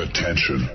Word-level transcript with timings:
Attention. 0.00 0.66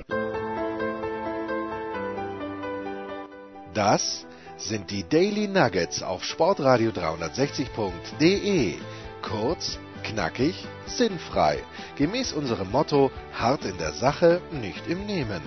Das 3.74 4.28
sind 4.56 4.92
die 4.92 5.04
Daily 5.04 5.48
Nuggets 5.48 6.04
auf 6.04 6.24
Sportradio 6.24 6.92
360.de. 6.92 8.76
Kurz, 9.24 9.80
knackig, 10.04 10.68
sinnfrei. 10.86 11.58
Gemäß 11.96 12.34
unserem 12.34 12.70
Motto: 12.70 13.10
hart 13.34 13.66
in 13.66 13.80
der 13.80 13.94
Sache, 13.94 14.42
nicht 14.52 14.88
im 14.88 15.08
Nehmen. 15.08 15.42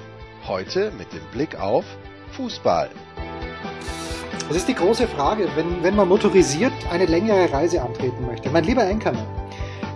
Heute 0.48 0.90
mit 0.98 1.12
dem 1.12 1.24
Blick 1.30 1.60
auf 1.60 1.84
Fußball. 2.32 2.90
Das 4.48 4.56
ist 4.56 4.66
die 4.66 4.74
große 4.74 5.06
Frage, 5.06 5.48
wenn, 5.54 5.84
wenn 5.84 5.94
man 5.94 6.08
motorisiert 6.08 6.72
eine 6.90 7.06
längere 7.06 7.52
Reise 7.52 7.80
antreten 7.80 8.26
möchte. 8.26 8.50
Mein 8.50 8.64
lieber 8.64 8.82
Enkermann, 8.82 9.28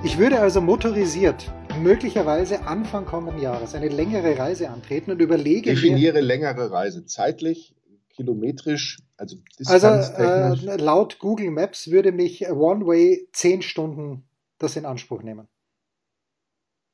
ich 0.04 0.18
würde 0.18 0.38
also 0.38 0.60
motorisiert 0.60 1.50
möglicherweise 1.80 2.66
Anfang 2.66 3.04
kommenden 3.04 3.40
Jahres 3.40 3.74
eine 3.74 3.88
längere 3.88 4.38
Reise 4.38 4.70
antreten 4.70 5.10
und 5.10 5.20
überlege 5.20 5.70
Definiere 5.70 6.14
mir, 6.14 6.22
längere 6.22 6.70
Reise. 6.70 7.04
Zeitlich, 7.06 7.74
kilometrisch, 8.10 8.98
also 9.16 9.36
Also 9.64 9.88
äh, 9.88 10.76
laut 10.76 11.18
Google 11.18 11.50
Maps 11.50 11.90
würde 11.90 12.12
mich 12.12 12.48
One 12.50 12.86
Way 12.86 13.28
10 13.32 13.62
Stunden 13.62 14.24
das 14.58 14.76
in 14.76 14.84
Anspruch 14.84 15.22
nehmen. 15.22 15.48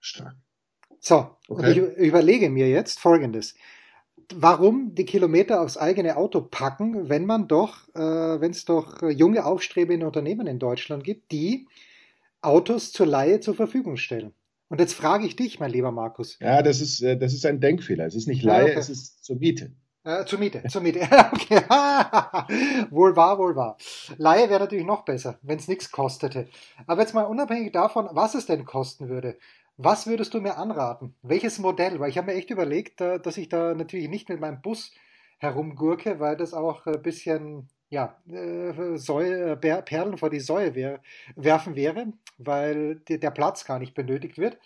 Stark. 0.00 0.36
So, 1.00 1.36
okay. 1.48 1.80
und 1.80 1.98
ich 1.98 2.06
überlege 2.06 2.50
mir 2.50 2.68
jetzt 2.68 2.98
Folgendes 2.98 3.54
warum 4.34 4.94
die 4.94 5.04
Kilometer 5.04 5.60
aufs 5.60 5.76
eigene 5.76 6.16
Auto 6.16 6.40
packen, 6.40 7.08
wenn 7.08 7.26
man 7.26 7.48
doch, 7.48 7.88
äh, 7.94 8.40
wenn 8.40 8.50
es 8.50 8.64
doch 8.64 9.02
junge 9.02 9.44
aufstrebende 9.44 10.06
Unternehmen 10.06 10.46
in 10.46 10.58
Deutschland 10.58 11.04
gibt, 11.04 11.32
die 11.32 11.66
Autos 12.40 12.92
zur 12.92 13.06
Laie 13.06 13.40
zur 13.40 13.54
Verfügung 13.54 13.96
stellen. 13.96 14.32
Und 14.68 14.80
jetzt 14.80 14.94
frage 14.94 15.26
ich 15.26 15.36
dich, 15.36 15.60
mein 15.60 15.70
lieber 15.70 15.92
Markus. 15.92 16.38
Ja, 16.40 16.62
das 16.62 16.80
ist, 16.80 17.00
äh, 17.02 17.16
das 17.16 17.32
ist 17.32 17.46
ein 17.46 17.60
Denkfehler. 17.60 18.06
Es 18.06 18.14
ist 18.14 18.28
nicht 18.28 18.42
Laie, 18.42 18.64
okay. 18.64 18.74
es 18.78 18.90
ist 18.90 19.24
zur 19.24 19.36
Miete. 19.36 19.72
Äh, 20.04 20.24
zur 20.24 20.38
Miete, 20.38 20.62
zur 20.68 20.82
Miete. 20.82 21.00
okay. 21.32 21.62
wohl 22.90 23.16
wahr, 23.16 23.38
wohl 23.38 23.56
wahr. 23.56 23.76
Laie 24.16 24.48
wäre 24.48 24.60
natürlich 24.60 24.86
noch 24.86 25.04
besser, 25.04 25.38
wenn 25.42 25.58
es 25.58 25.68
nichts 25.68 25.90
kostete. 25.90 26.48
Aber 26.86 27.00
jetzt 27.00 27.14
mal 27.14 27.22
unabhängig 27.22 27.72
davon, 27.72 28.08
was 28.12 28.34
es 28.34 28.46
denn 28.46 28.64
kosten 28.64 29.08
würde. 29.08 29.38
Was 29.76 30.06
würdest 30.06 30.34
du 30.34 30.40
mir 30.40 30.56
anraten? 30.56 31.14
Welches 31.22 31.58
Modell? 31.58 32.00
Weil 32.00 32.10
ich 32.10 32.18
habe 32.18 32.32
mir 32.32 32.38
echt 32.38 32.50
überlegt, 32.50 33.00
dass 33.00 33.36
ich 33.36 33.48
da 33.48 33.74
natürlich 33.74 34.08
nicht 34.08 34.28
mit 34.28 34.40
meinem 34.40 34.60
Bus 34.60 34.92
herumgurke, 35.38 36.18
weil 36.18 36.36
das 36.36 36.52
auch 36.52 36.84
ein 36.86 37.00
bisschen 37.00 37.68
ja, 37.90 38.20
äh, 38.28 38.96
Säue, 38.96 39.56
Perlen 39.56 40.18
vor 40.18 40.30
die 40.30 40.40
Säue 40.40 40.74
wär, 40.74 41.02
werfen 41.36 41.74
wäre, 41.76 42.12
weil 42.38 42.96
der 43.08 43.30
Platz 43.30 43.64
gar 43.64 43.78
nicht 43.78 43.94
benötigt 43.94 44.38
wird. 44.38 44.58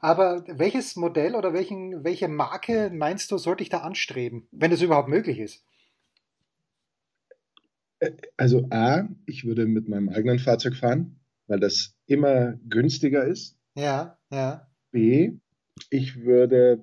Aber 0.00 0.44
welches 0.48 0.96
Modell 0.96 1.34
oder 1.34 1.52
welchen, 1.52 2.04
welche 2.04 2.28
Marke 2.28 2.90
meinst 2.90 3.30
du, 3.30 3.38
sollte 3.38 3.62
ich 3.62 3.68
da 3.68 3.78
anstreben, 3.78 4.48
wenn 4.50 4.72
es 4.72 4.82
überhaupt 4.82 5.08
möglich 5.08 5.38
ist? 5.38 5.64
Äh, 8.00 8.12
also 8.36 8.66
A, 8.70 9.08
ich 9.26 9.44
würde 9.44 9.66
mit 9.66 9.88
meinem 9.88 10.08
eigenen 10.08 10.38
Fahrzeug 10.38 10.76
fahren, 10.76 11.20
weil 11.46 11.60
das 11.60 11.94
immer 12.06 12.54
günstiger 12.68 13.24
ist 13.24 13.56
ja, 13.76 14.18
ja. 14.30 14.66
B, 14.90 15.34
ich 15.90 16.22
würde 16.24 16.80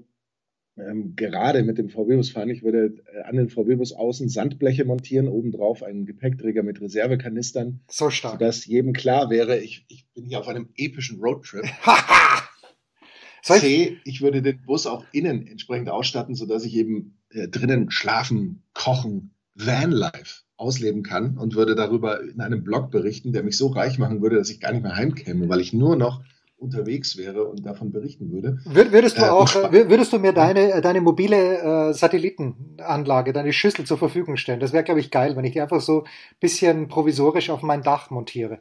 ähm, 0.77 1.15
gerade 1.15 1.63
mit 1.63 1.77
dem 1.77 1.89
VW-Bus 1.89 2.31
fahren, 2.31 2.49
ich 2.49 2.63
würde 2.63 3.03
äh, 3.13 3.21
an 3.23 3.35
den 3.35 3.49
VW-Bus 3.49 3.93
außen 3.93 4.29
Sandbleche 4.29 4.85
montieren, 4.85 5.27
obendrauf 5.27 5.83
einen 5.83 6.05
Gepäckträger 6.05 6.63
mit 6.63 6.81
Reservekanistern. 6.81 7.81
So 7.89 8.09
stark. 8.09 8.39
Sodass 8.39 8.65
jedem 8.65 8.93
klar 8.93 9.29
wäre, 9.29 9.59
ich, 9.59 9.85
ich 9.87 10.07
bin 10.13 10.25
hier 10.25 10.39
auf 10.39 10.47
einem 10.47 10.69
epischen 10.75 11.19
Roadtrip. 11.19 11.65
C, 13.43 13.97
ich 14.05 14.21
würde 14.21 14.41
den 14.41 14.61
Bus 14.65 14.87
auch 14.87 15.05
innen 15.11 15.45
entsprechend 15.45 15.89
ausstatten, 15.89 16.33
sodass 16.33 16.63
ich 16.63 16.75
eben 16.75 17.19
äh, 17.29 17.47
drinnen 17.49 17.91
schlafen, 17.91 18.63
kochen, 18.73 19.35
Vanlife 19.55 20.43
ausleben 20.55 21.03
kann 21.03 21.37
und 21.37 21.55
würde 21.55 21.75
darüber 21.75 22.21
in 22.23 22.41
einem 22.41 22.63
Blog 22.63 22.89
berichten, 22.89 23.33
der 23.33 23.43
mich 23.43 23.57
so 23.57 23.67
reich 23.67 23.99
machen 23.99 24.21
würde, 24.21 24.37
dass 24.37 24.49
ich 24.49 24.59
gar 24.59 24.71
nicht 24.71 24.83
mehr 24.83 24.95
heimkäme, 24.95 25.49
weil 25.49 25.59
ich 25.59 25.73
nur 25.73 25.95
noch 25.95 26.23
unterwegs 26.63 27.17
wäre 27.17 27.45
und 27.45 27.65
davon 27.65 27.91
berichten 27.91 28.31
würde. 28.31 28.59
Würdest 28.65 29.17
du 29.17 29.23
äh, 29.23 29.29
auch, 29.29 29.53
würdest 29.71 30.13
du 30.13 30.19
mir 30.19 30.33
deine, 30.33 30.81
deine 30.81 31.01
mobile 31.01 31.89
äh, 31.89 31.93
Satellitenanlage, 31.93 33.33
deine 33.33 33.53
Schüssel 33.53 33.85
zur 33.85 33.97
Verfügung 33.97 34.37
stellen? 34.37 34.59
Das 34.59 34.73
wäre, 34.73 34.83
glaube 34.83 35.01
ich, 35.01 35.11
geil, 35.11 35.35
wenn 35.35 35.45
ich 35.45 35.51
die 35.51 35.61
einfach 35.61 35.81
so 35.81 36.03
ein 36.03 36.09
bisschen 36.39 36.87
provisorisch 36.87 37.49
auf 37.49 37.61
mein 37.61 37.83
Dach 37.83 38.09
montiere. 38.09 38.59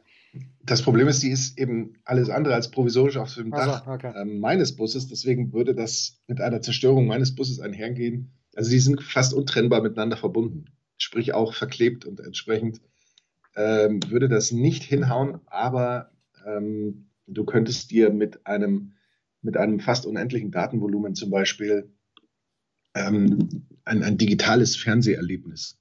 Das 0.63 0.81
Problem 0.81 1.07
ist, 1.07 1.21
die 1.23 1.29
ist 1.29 1.57
eben 1.57 1.93
alles 2.05 2.29
andere 2.29 2.55
als 2.55 2.71
provisorisch 2.71 3.17
auf 3.17 3.33
dem 3.33 3.51
Dach 3.51 3.85
also, 3.85 3.91
okay. 3.91 4.13
ähm, 4.19 4.39
meines 4.39 4.75
Busses. 4.75 5.07
Deswegen 5.07 5.53
würde 5.53 5.75
das 5.75 6.17
mit 6.27 6.41
einer 6.41 6.61
Zerstörung 6.61 7.07
meines 7.07 7.35
Busses 7.35 7.59
einhergehen. 7.59 8.31
Also 8.55 8.69
die 8.69 8.79
sind 8.79 9.01
fast 9.01 9.33
untrennbar 9.33 9.81
miteinander 9.81 10.17
verbunden. 10.17 10.65
Sprich 10.97 11.33
auch 11.33 11.53
verklebt 11.53 12.05
und 12.05 12.19
entsprechend 12.19 12.81
ähm, 13.55 13.99
würde 14.07 14.29
das 14.29 14.51
nicht 14.51 14.83
hinhauen, 14.83 15.39
aber 15.45 16.11
ähm, 16.45 17.09
Du 17.27 17.45
könntest 17.45 17.91
dir 17.91 18.11
mit 18.11 18.45
einem, 18.45 18.93
mit 19.41 19.57
einem 19.57 19.79
fast 19.79 20.05
unendlichen 20.05 20.51
Datenvolumen 20.51 21.15
zum 21.15 21.29
Beispiel 21.29 21.91
ähm, 22.95 23.67
ein, 23.85 24.03
ein 24.03 24.17
digitales 24.17 24.75
Fernseherlebnis 24.75 25.79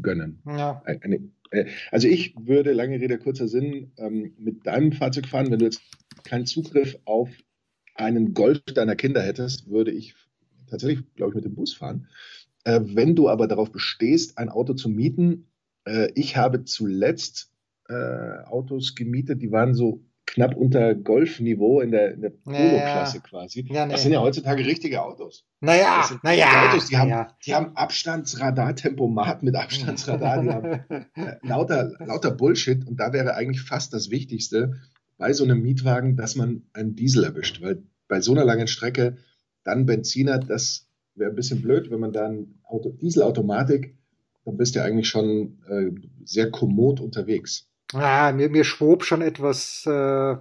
gönnen. 0.00 0.42
Ja. 0.46 0.82
Eine, 0.84 1.30
äh, 1.50 1.66
also 1.90 2.08
ich 2.08 2.34
würde, 2.38 2.72
lange 2.72 3.00
Rede, 3.00 3.18
kurzer 3.18 3.48
Sinn, 3.48 3.92
ähm, 3.96 4.34
mit 4.38 4.66
deinem 4.66 4.92
Fahrzeug 4.92 5.26
fahren. 5.26 5.50
Wenn 5.50 5.58
du 5.58 5.64
jetzt 5.64 5.82
keinen 6.24 6.46
Zugriff 6.46 6.98
auf 7.04 7.30
einen 7.94 8.34
Golf 8.34 8.60
deiner 8.64 8.96
Kinder 8.96 9.22
hättest, 9.22 9.68
würde 9.68 9.90
ich 9.90 10.14
tatsächlich, 10.68 11.04
glaube 11.14 11.32
ich, 11.32 11.36
mit 11.36 11.44
dem 11.44 11.54
Bus 11.54 11.74
fahren. 11.74 12.08
Äh, 12.64 12.80
wenn 12.84 13.16
du 13.16 13.28
aber 13.28 13.46
darauf 13.48 13.72
bestehst, 13.72 14.38
ein 14.38 14.48
Auto 14.48 14.74
zu 14.74 14.88
mieten, 14.88 15.50
äh, 15.84 16.10
ich 16.14 16.36
habe 16.36 16.64
zuletzt 16.64 17.52
äh, 17.88 18.44
Autos 18.44 18.94
gemietet, 18.94 19.40
die 19.42 19.50
waren 19.50 19.74
so 19.74 20.04
knapp 20.28 20.56
unter 20.56 20.94
Golfniveau 20.94 21.80
in 21.80 21.90
der, 21.90 22.12
in 22.12 22.20
der 22.20 22.30
Polo-Klasse 22.30 23.20
quasi. 23.20 23.66
Ja, 23.70 23.86
nee. 23.86 23.92
Das 23.92 24.02
sind 24.02 24.12
ja 24.12 24.20
heutzutage 24.20 24.64
richtige 24.64 25.02
Autos. 25.02 25.46
Naja, 25.60 26.04
naja. 26.22 26.68
Autos, 26.68 26.88
die 26.88 26.98
haben, 26.98 27.08
ja. 27.08 27.34
die 27.46 27.54
haben 27.54 27.74
Abstandsradar, 27.76 28.76
Tempomat 28.76 29.42
mit 29.42 29.56
Abstandsradar, 29.56 30.42
die 30.42 30.50
haben 30.50 30.66
äh, 31.14 31.36
lauter, 31.42 31.92
lauter 31.98 32.30
Bullshit. 32.30 32.86
Und 32.86 33.00
da 33.00 33.12
wäre 33.14 33.34
eigentlich 33.34 33.62
fast 33.62 33.94
das 33.94 34.10
Wichtigste 34.10 34.74
bei 35.16 35.32
so 35.32 35.44
einem 35.44 35.62
Mietwagen, 35.62 36.16
dass 36.16 36.36
man 36.36 36.62
einen 36.74 36.94
Diesel 36.94 37.24
erwischt. 37.24 37.62
Weil 37.62 37.82
bei 38.06 38.20
so 38.20 38.32
einer 38.32 38.44
langen 38.44 38.66
Strecke 38.66 39.16
dann 39.64 39.86
Benziner, 39.86 40.38
das 40.38 40.88
wäre 41.14 41.30
ein 41.30 41.36
bisschen 41.36 41.62
blöd, 41.62 41.90
wenn 41.90 42.00
man 42.00 42.12
dann 42.12 42.60
Auto, 42.64 42.90
Dieselautomatik, 42.90 43.96
dann 44.44 44.58
bist 44.58 44.74
du 44.74 44.80
ja 44.80 44.84
eigentlich 44.84 45.08
schon 45.08 45.58
äh, 45.68 45.90
sehr 46.24 46.50
kommod 46.50 47.00
unterwegs. 47.00 47.68
Ah, 47.94 48.32
mir, 48.32 48.50
mir 48.50 48.64
schwob 48.64 49.04
schon 49.04 49.22
etwas. 49.22 49.84
Äh, 49.86 50.36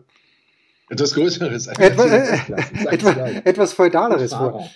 etwas 0.90 1.14
Größeres. 1.14 1.68
Etwa, 1.80 2.06
äh, 2.06 2.40
etwa, 2.90 3.12
etwas 3.44 3.74
Feudaleres 3.74 4.34
vor. 4.34 4.70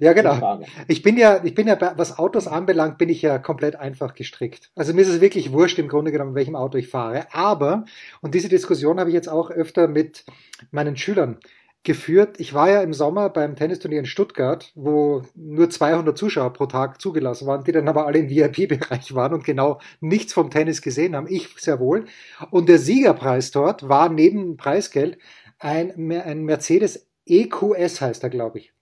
Ja, 0.00 0.14
genau. 0.14 0.62
Ich 0.86 1.02
bin 1.02 1.18
ja, 1.18 1.44
ich 1.44 1.54
bin 1.54 1.66
ja, 1.66 1.78
was 1.96 2.18
Autos 2.18 2.46
anbelangt, 2.48 2.96
bin 2.96 3.10
ich 3.10 3.20
ja 3.20 3.38
komplett 3.38 3.76
einfach 3.76 4.14
gestrickt. 4.14 4.70
Also 4.76 4.94
mir 4.94 5.02
ist 5.02 5.08
es 5.08 5.20
wirklich 5.20 5.52
wurscht 5.52 5.78
im 5.78 5.88
Grunde 5.88 6.10
genommen, 6.10 6.34
welchem 6.34 6.56
Auto 6.56 6.78
ich 6.78 6.88
fahre. 6.88 7.26
Aber, 7.32 7.84
und 8.22 8.34
diese 8.34 8.48
Diskussion 8.48 8.98
habe 8.98 9.10
ich 9.10 9.14
jetzt 9.14 9.28
auch 9.28 9.50
öfter 9.50 9.88
mit 9.88 10.24
meinen 10.70 10.96
Schülern 10.96 11.36
geführt. 11.82 12.38
Ich 12.38 12.54
war 12.54 12.70
ja 12.70 12.82
im 12.82 12.92
Sommer 12.92 13.30
beim 13.30 13.56
Tennisturnier 13.56 14.00
in 14.00 14.06
Stuttgart, 14.06 14.72
wo 14.74 15.22
nur 15.34 15.70
200 15.70 16.16
Zuschauer 16.16 16.52
pro 16.52 16.66
Tag 16.66 17.00
zugelassen 17.00 17.46
waren, 17.46 17.64
die 17.64 17.72
dann 17.72 17.88
aber 17.88 18.06
alle 18.06 18.18
im 18.18 18.28
VIP-Bereich 18.28 19.14
waren 19.14 19.34
und 19.34 19.44
genau 19.44 19.80
nichts 20.00 20.32
vom 20.32 20.50
Tennis 20.50 20.82
gesehen 20.82 21.16
haben. 21.16 21.26
Ich 21.28 21.48
sehr 21.58 21.80
wohl. 21.80 22.06
Und 22.50 22.68
der 22.68 22.78
Siegerpreis 22.78 23.50
dort 23.50 23.88
war 23.88 24.08
neben 24.08 24.56
Preisgeld 24.56 25.18
ein, 25.58 26.12
ein 26.12 26.44
Mercedes 26.44 27.08
EQS 27.26 28.00
heißt 28.00 28.22
er, 28.22 28.30
glaube 28.30 28.58
ich. 28.58 28.72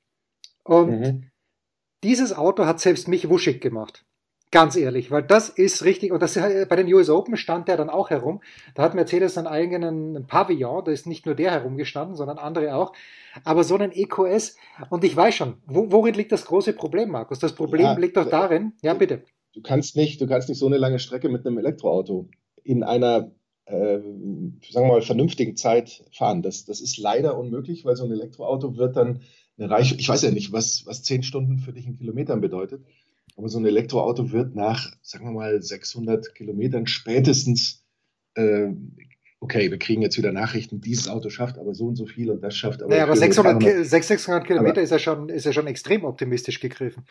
Und 0.64 1.00
mhm. 1.00 1.30
dieses 2.02 2.32
Auto 2.32 2.66
hat 2.66 2.80
selbst 2.80 3.08
mich 3.08 3.28
wuschig 3.28 3.60
gemacht. 3.60 4.04
Ganz 4.52 4.76
ehrlich, 4.76 5.10
weil 5.10 5.24
das 5.24 5.48
ist 5.48 5.84
richtig, 5.84 6.12
und 6.12 6.22
das 6.22 6.34
bei 6.34 6.76
den 6.76 6.92
US 6.94 7.10
Open 7.10 7.36
stand 7.36 7.66
der 7.66 7.76
dann 7.76 7.90
auch 7.90 8.10
herum. 8.10 8.40
Da 8.74 8.84
hat 8.84 8.94
Mercedes 8.94 9.36
einen 9.36 9.48
eigenen 9.48 10.26
Pavillon, 10.28 10.84
da 10.84 10.92
ist 10.92 11.06
nicht 11.06 11.26
nur 11.26 11.34
der 11.34 11.50
herumgestanden, 11.50 12.16
sondern 12.16 12.38
andere 12.38 12.76
auch. 12.76 12.92
Aber 13.44 13.64
so 13.64 13.74
einen 13.74 13.90
EQS, 13.92 14.56
und 14.88 15.02
ich 15.02 15.16
weiß 15.16 15.34
schon, 15.34 15.54
wo, 15.66 15.90
worin 15.90 16.14
liegt 16.14 16.30
das 16.30 16.44
große 16.44 16.74
Problem, 16.74 17.10
Markus? 17.10 17.40
Das 17.40 17.54
Problem 17.54 17.86
ja, 17.86 17.98
liegt 17.98 18.16
doch 18.16 18.28
darin, 18.28 18.72
ja 18.82 18.94
bitte. 18.94 19.24
Du 19.52 19.62
kannst 19.62 19.96
nicht, 19.96 20.20
du 20.20 20.28
kannst 20.28 20.48
nicht 20.48 20.58
so 20.58 20.66
eine 20.66 20.78
lange 20.78 21.00
Strecke 21.00 21.28
mit 21.28 21.44
einem 21.44 21.58
Elektroauto 21.58 22.28
in 22.62 22.84
einer, 22.84 23.32
äh, 23.64 23.98
sagen 23.98 24.86
wir 24.86 24.86
mal, 24.86 25.02
vernünftigen 25.02 25.56
Zeit 25.56 26.04
fahren. 26.12 26.42
Das, 26.42 26.66
das 26.66 26.80
ist 26.80 26.98
leider 26.98 27.36
unmöglich, 27.36 27.84
weil 27.84 27.96
so 27.96 28.04
ein 28.04 28.12
Elektroauto 28.12 28.76
wird 28.76 28.96
dann 28.96 29.22
eine 29.58 29.70
Reichweite, 29.70 30.00
ich 30.00 30.08
weiß 30.08 30.22
ja 30.22 30.30
nicht, 30.30 30.52
was, 30.52 30.84
was 30.86 31.02
zehn 31.02 31.22
Stunden 31.22 31.58
für 31.58 31.72
dich 31.72 31.86
in 31.86 31.96
Kilometern 31.96 32.40
bedeutet. 32.40 32.84
Aber 33.36 33.48
so 33.48 33.58
ein 33.58 33.66
Elektroauto 33.66 34.32
wird 34.32 34.54
nach, 34.54 34.92
sagen 35.02 35.26
wir 35.26 35.32
mal, 35.32 35.62
600 35.62 36.34
Kilometern 36.34 36.86
spätestens 36.86 37.84
äh, 38.34 38.72
okay, 39.40 39.70
wir 39.70 39.78
kriegen 39.78 40.02
jetzt 40.02 40.18
wieder 40.18 40.32
Nachrichten, 40.32 40.80
dieses 40.80 41.08
Auto 41.08 41.30
schafft 41.30 41.58
aber 41.58 41.74
so 41.74 41.86
und 41.86 41.96
so 41.96 42.06
viel 42.06 42.30
und 42.30 42.42
das 42.42 42.56
schafft 42.56 42.82
aber. 42.82 42.90
Naja, 42.90 43.04
aber 43.04 43.16
600, 43.16 43.62
600, 43.62 44.04
600 44.04 44.46
Kilometer 44.46 44.72
aber, 44.72 44.82
ist, 44.82 44.90
ja 44.90 44.98
schon, 44.98 45.28
ist 45.28 45.44
ja 45.44 45.52
schon 45.52 45.66
extrem 45.66 46.04
optimistisch 46.04 46.60
gegriffen. 46.60 47.04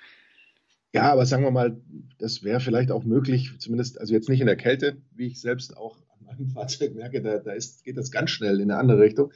Ja, 0.94 1.12
aber 1.12 1.25
sagen 1.25 1.44
wir 1.44 1.51
mal, 1.51 1.77
das 2.19 2.44
wäre 2.44 2.60
vielleicht 2.60 2.92
auch 2.92 3.04
möglich, 3.04 3.51
zumindest, 3.60 4.00
also 4.00 4.13
jetzt 4.13 4.30
nicht 4.30 4.39
in 4.39 4.48
der 4.48 4.56
Kälte, 4.56 4.98
wie 5.13 5.28
ich 5.28 5.42
selbst 5.42 5.75
auch 5.75 5.98
an 6.37 6.43
meinem 6.45 6.53
Fahrzeug 6.53 6.95
merke, 6.95 7.21
da, 7.21 7.39
da 7.39 7.53
ist, 7.53 7.83
geht 7.83 7.97
das 7.97 8.11
ganz 8.11 8.29
schnell 8.29 8.59
in 8.59 8.71
eine 8.71 8.79
andere 8.79 8.99
Richtung. 8.99 9.31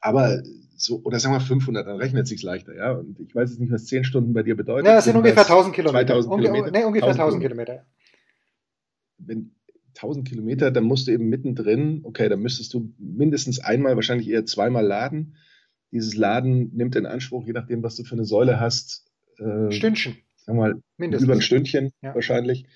Aber 0.00 0.42
so, 0.76 1.00
oder 1.04 1.18
sagen 1.20 1.34
wir 1.34 1.40
500, 1.40 1.86
dann 1.86 1.96
rechnet 1.96 2.24
es 2.24 2.30
sich 2.30 2.42
leichter, 2.42 2.74
ja. 2.74 2.92
Und 2.92 3.20
ich 3.20 3.34
weiß 3.34 3.50
jetzt 3.50 3.60
nicht, 3.60 3.72
was 3.72 3.86
10 3.86 4.04
Stunden 4.04 4.32
bei 4.32 4.42
dir 4.42 4.56
bedeutet. 4.56 4.86
Ja, 4.86 4.96
das 4.96 5.04
sind 5.04 5.16
ungefähr 5.16 5.42
1000 5.42 5.74
Kilometer. 5.74 6.14
2000 6.14 6.40
Kilometer. 6.40 6.70
Nee, 6.70 6.84
ungefähr 6.84 7.10
1000 7.10 7.42
Kilometer. 7.42 7.86
Wenn 9.18 9.54
1000 9.94 10.26
Kilometer, 10.26 10.70
dann 10.70 10.84
musst 10.84 11.06
du 11.06 11.12
eben 11.12 11.28
mittendrin, 11.28 12.00
okay, 12.04 12.28
dann 12.28 12.40
müsstest 12.40 12.74
du 12.74 12.92
mindestens 12.98 13.60
einmal, 13.60 13.94
wahrscheinlich 13.94 14.28
eher 14.28 14.46
zweimal 14.46 14.84
laden. 14.84 15.36
Dieses 15.92 16.16
Laden 16.16 16.74
nimmt 16.74 16.96
in 16.96 17.06
Anspruch, 17.06 17.46
je 17.46 17.52
nachdem, 17.52 17.82
was 17.82 17.96
du 17.96 18.04
für 18.04 18.14
eine 18.14 18.24
Säule 18.24 18.58
hast. 18.58 19.04
Äh, 19.38 19.70
Stündchen. 19.70 20.16
Sagen 20.36 20.58
wir 20.58 20.62
mal, 20.62 20.82
Mindestens. 20.96 21.24
über 21.24 21.34
ein 21.34 21.42
Stündchen 21.42 21.92
ja. 22.00 22.14
wahrscheinlich. 22.14 22.66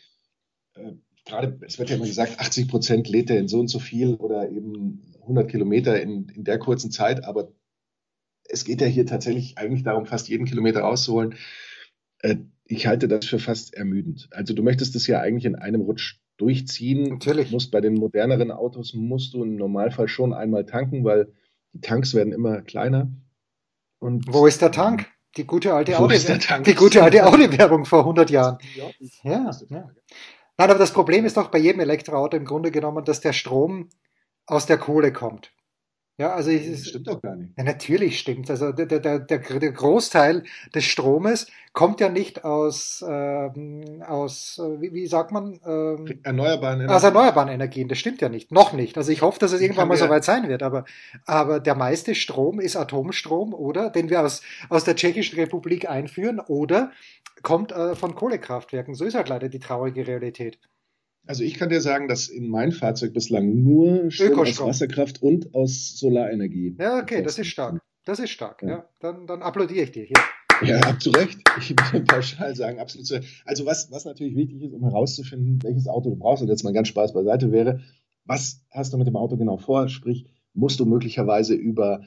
Äh, 0.75 0.93
gerade, 1.27 1.59
es 1.67 1.79
wird 1.79 1.91
ja 1.91 1.97
immer 1.97 2.07
gesagt, 2.07 2.41
80 2.41 2.69
Prozent 2.69 3.09
lädt 3.09 3.31
er 3.31 3.39
in 3.39 3.49
so 3.49 3.61
und 3.61 3.69
so 3.69 3.79
viel 3.79 4.15
oder 4.15 4.49
eben 4.49 5.03
100 5.23 5.51
Kilometer 5.51 6.01
in, 6.01 6.29
in 6.29 6.45
der 6.45 6.59
kurzen 6.59 6.91
Zeit, 6.91 7.25
aber 7.25 7.53
es 8.49 8.65
geht 8.65 8.81
ja 8.81 8.87
hier 8.87 9.07
tatsächlich 9.07 9.59
eigentlich 9.59 9.83
darum, 9.83 10.07
fast 10.07 10.29
jeden 10.29 10.47
Kilometer 10.47 10.81
rauszuholen. 10.81 11.35
Äh, 12.21 12.37
ich 12.65 12.87
halte 12.87 13.09
das 13.09 13.27
für 13.27 13.39
fast 13.39 13.75
ermüdend. 13.75 14.29
Also 14.31 14.55
du 14.55 14.63
möchtest 14.63 14.97
es 14.97 15.07
ja 15.07 15.21
eigentlich 15.21 15.45
in 15.45 15.57
einem 15.57 15.83
Rutsch 15.83 16.21
durchziehen. 16.37 17.11
Natürlich. 17.11 17.49
Du 17.49 17.55
musst 17.55 17.71
bei 17.71 17.81
den 17.81 17.95
moderneren 17.95 18.51
Autos 18.51 18.95
musst 18.95 19.35
du 19.35 19.43
im 19.43 19.57
Normalfall 19.57 20.09
schon 20.09 20.33
einmal 20.33 20.65
tanken, 20.65 21.05
weil 21.05 21.33
die 21.73 21.81
Tanks 21.81 22.15
werden 22.15 22.33
immer 22.33 22.63
kleiner. 22.63 23.11
Und 23.99 24.33
Wo 24.33 24.47
ist 24.47 24.63
der 24.63 24.73
Tank? 24.73 25.07
Die 25.37 25.47
gute 25.47 25.75
alte 25.75 25.99
Audi, 25.99 26.19
die 26.65 26.75
gute 26.75 27.03
alte 27.03 27.27
Audi-Werbung 27.27 27.85
vor 27.85 28.01
100 28.01 28.31
Jahren. 28.31 28.59
Ja, 29.23 29.51
ja. 29.69 29.91
Nein, 30.59 30.71
aber 30.71 30.79
das 30.79 30.93
Problem 30.93 31.25
ist 31.27 31.37
doch 31.37 31.51
bei 31.51 31.59
jedem 31.59 31.81
Elektroauto 31.81 32.37
im 32.37 32.45
Grunde 32.45 32.71
genommen, 32.71 33.05
dass 33.05 33.21
der 33.21 33.33
Strom 33.33 33.91
aus 34.47 34.67
der 34.67 34.79
Kohle 34.79 35.13
kommt. 35.13 35.53
Ja, 36.19 36.33
also 36.33 36.51
ich, 36.51 36.71
das 36.71 36.87
stimmt 36.87 37.09
doch 37.09 37.21
gar 37.21 37.37
nicht. 37.37 37.53
Ja, 37.59 37.65
natürlich 37.65 38.19
stimmt. 38.19 38.51
Also 38.51 38.73
der, 38.73 38.87
der, 38.87 39.19
der, 39.19 39.39
der 39.39 39.73
Großteil 39.73 40.45
des 40.75 40.85
Stromes 40.85 41.47
kommt 41.75 42.01
ja 42.01 42.09
nicht 42.09 42.43
aus, 42.43 43.05
ähm, 43.07 44.03
aus 44.07 44.59
wie, 44.79 44.95
wie 44.95 45.07
sagt 45.07 45.31
man? 45.31 45.61
Ähm, 45.67 46.21
erneuerbaren 46.23 46.81
Energien. 46.81 46.97
Aus 46.97 47.03
erneuerbaren 47.03 47.51
Energien. 47.51 47.89
Das 47.89 47.99
stimmt 47.99 48.23
ja 48.23 48.31
nicht. 48.31 48.51
Noch 48.51 48.73
nicht. 48.73 48.97
Also 48.97 49.13
ich 49.13 49.21
hoffe, 49.21 49.39
dass 49.39 49.53
es 49.53 49.61
irgendwann 49.61 49.89
mal 49.89 49.99
soweit 49.99 50.25
sein 50.25 50.49
wird. 50.49 50.63
Aber, 50.63 50.87
aber 51.27 51.61
der 51.61 51.75
meiste 51.75 52.15
Strom 52.15 52.61
ist 52.61 52.77
Atomstrom, 52.77 53.53
oder? 53.53 53.91
Den 53.91 54.09
wir 54.09 54.23
aus, 54.23 54.41
aus 54.71 54.85
der 54.85 54.97
Tschechischen 54.97 55.39
Republik 55.39 55.87
einführen, 55.87 56.41
oder 56.41 56.93
kommt 57.43 57.73
äh, 57.73 57.95
von 57.95 58.15
Kohlekraftwerken. 58.15 58.95
So 58.95 59.05
ist 59.05 59.15
halt 59.15 59.29
leider 59.29 59.51
die 59.51 59.61
traurige 59.61 60.07
Realität. 60.07 60.59
Also 61.27 61.43
ich 61.43 61.55
kann 61.55 61.69
dir 61.69 61.81
sagen, 61.81 62.09
dass 62.09 62.29
in 62.29 62.49
mein 62.49 62.73
Fahrzeug 62.73 63.13
bislang 63.13 63.63
nur 63.63 64.11
Strom 64.11 64.39
aus 64.39 64.61
Wasserkraft 64.61 65.23
und 65.23 65.55
aus 65.55 65.99
Solarenergie. 65.99 66.77
Ja, 66.79 66.99
okay, 66.99 67.23
das 67.23 67.39
ist 67.39 67.49
stark. 67.49 67.81
Das 68.05 68.21
ist 68.21 68.31
stark. 68.31 68.63
Ja. 68.63 68.69
ja. 68.69 68.89
Dann, 69.01 69.27
dann 69.27 69.43
applaudiere 69.43 69.85
ich 69.85 69.91
dir 69.91 70.05
hier. 70.05 70.17
Ja, 70.63 70.99
zu 70.99 71.11
Recht. 71.11 71.39
Ich 71.59 71.71
würde 71.93 72.07
pauschal 72.07 72.55
sagen, 72.55 72.79
absolut 72.79 73.07
zu 73.07 73.15
Recht. 73.15 73.43
Also 73.45 73.67
was, 73.67 73.91
was 73.91 74.05
natürlich 74.05 74.37
wichtig 74.37 74.63
ist, 74.63 74.73
um 74.73 74.83
herauszufinden, 74.83 75.63
welches 75.63 75.89
Auto 75.89 76.11
du 76.11 76.17
brauchst, 76.17 76.43
und 76.43 76.49
jetzt 76.49 76.63
mal 76.63 76.73
ganz 76.73 76.89
Spaß 76.89 77.13
beiseite 77.13 77.51
wäre, 77.51 77.81
was 78.25 78.65
hast 78.71 78.93
du 78.93 78.99
mit 78.99 79.07
dem 79.07 79.17
Auto 79.17 79.37
genau 79.37 79.59
vor? 79.59 79.89
Sprich, 79.89 80.27
musst 80.55 80.81
du 80.81 80.87
möglicherweise 80.87 81.55
über 81.55 82.03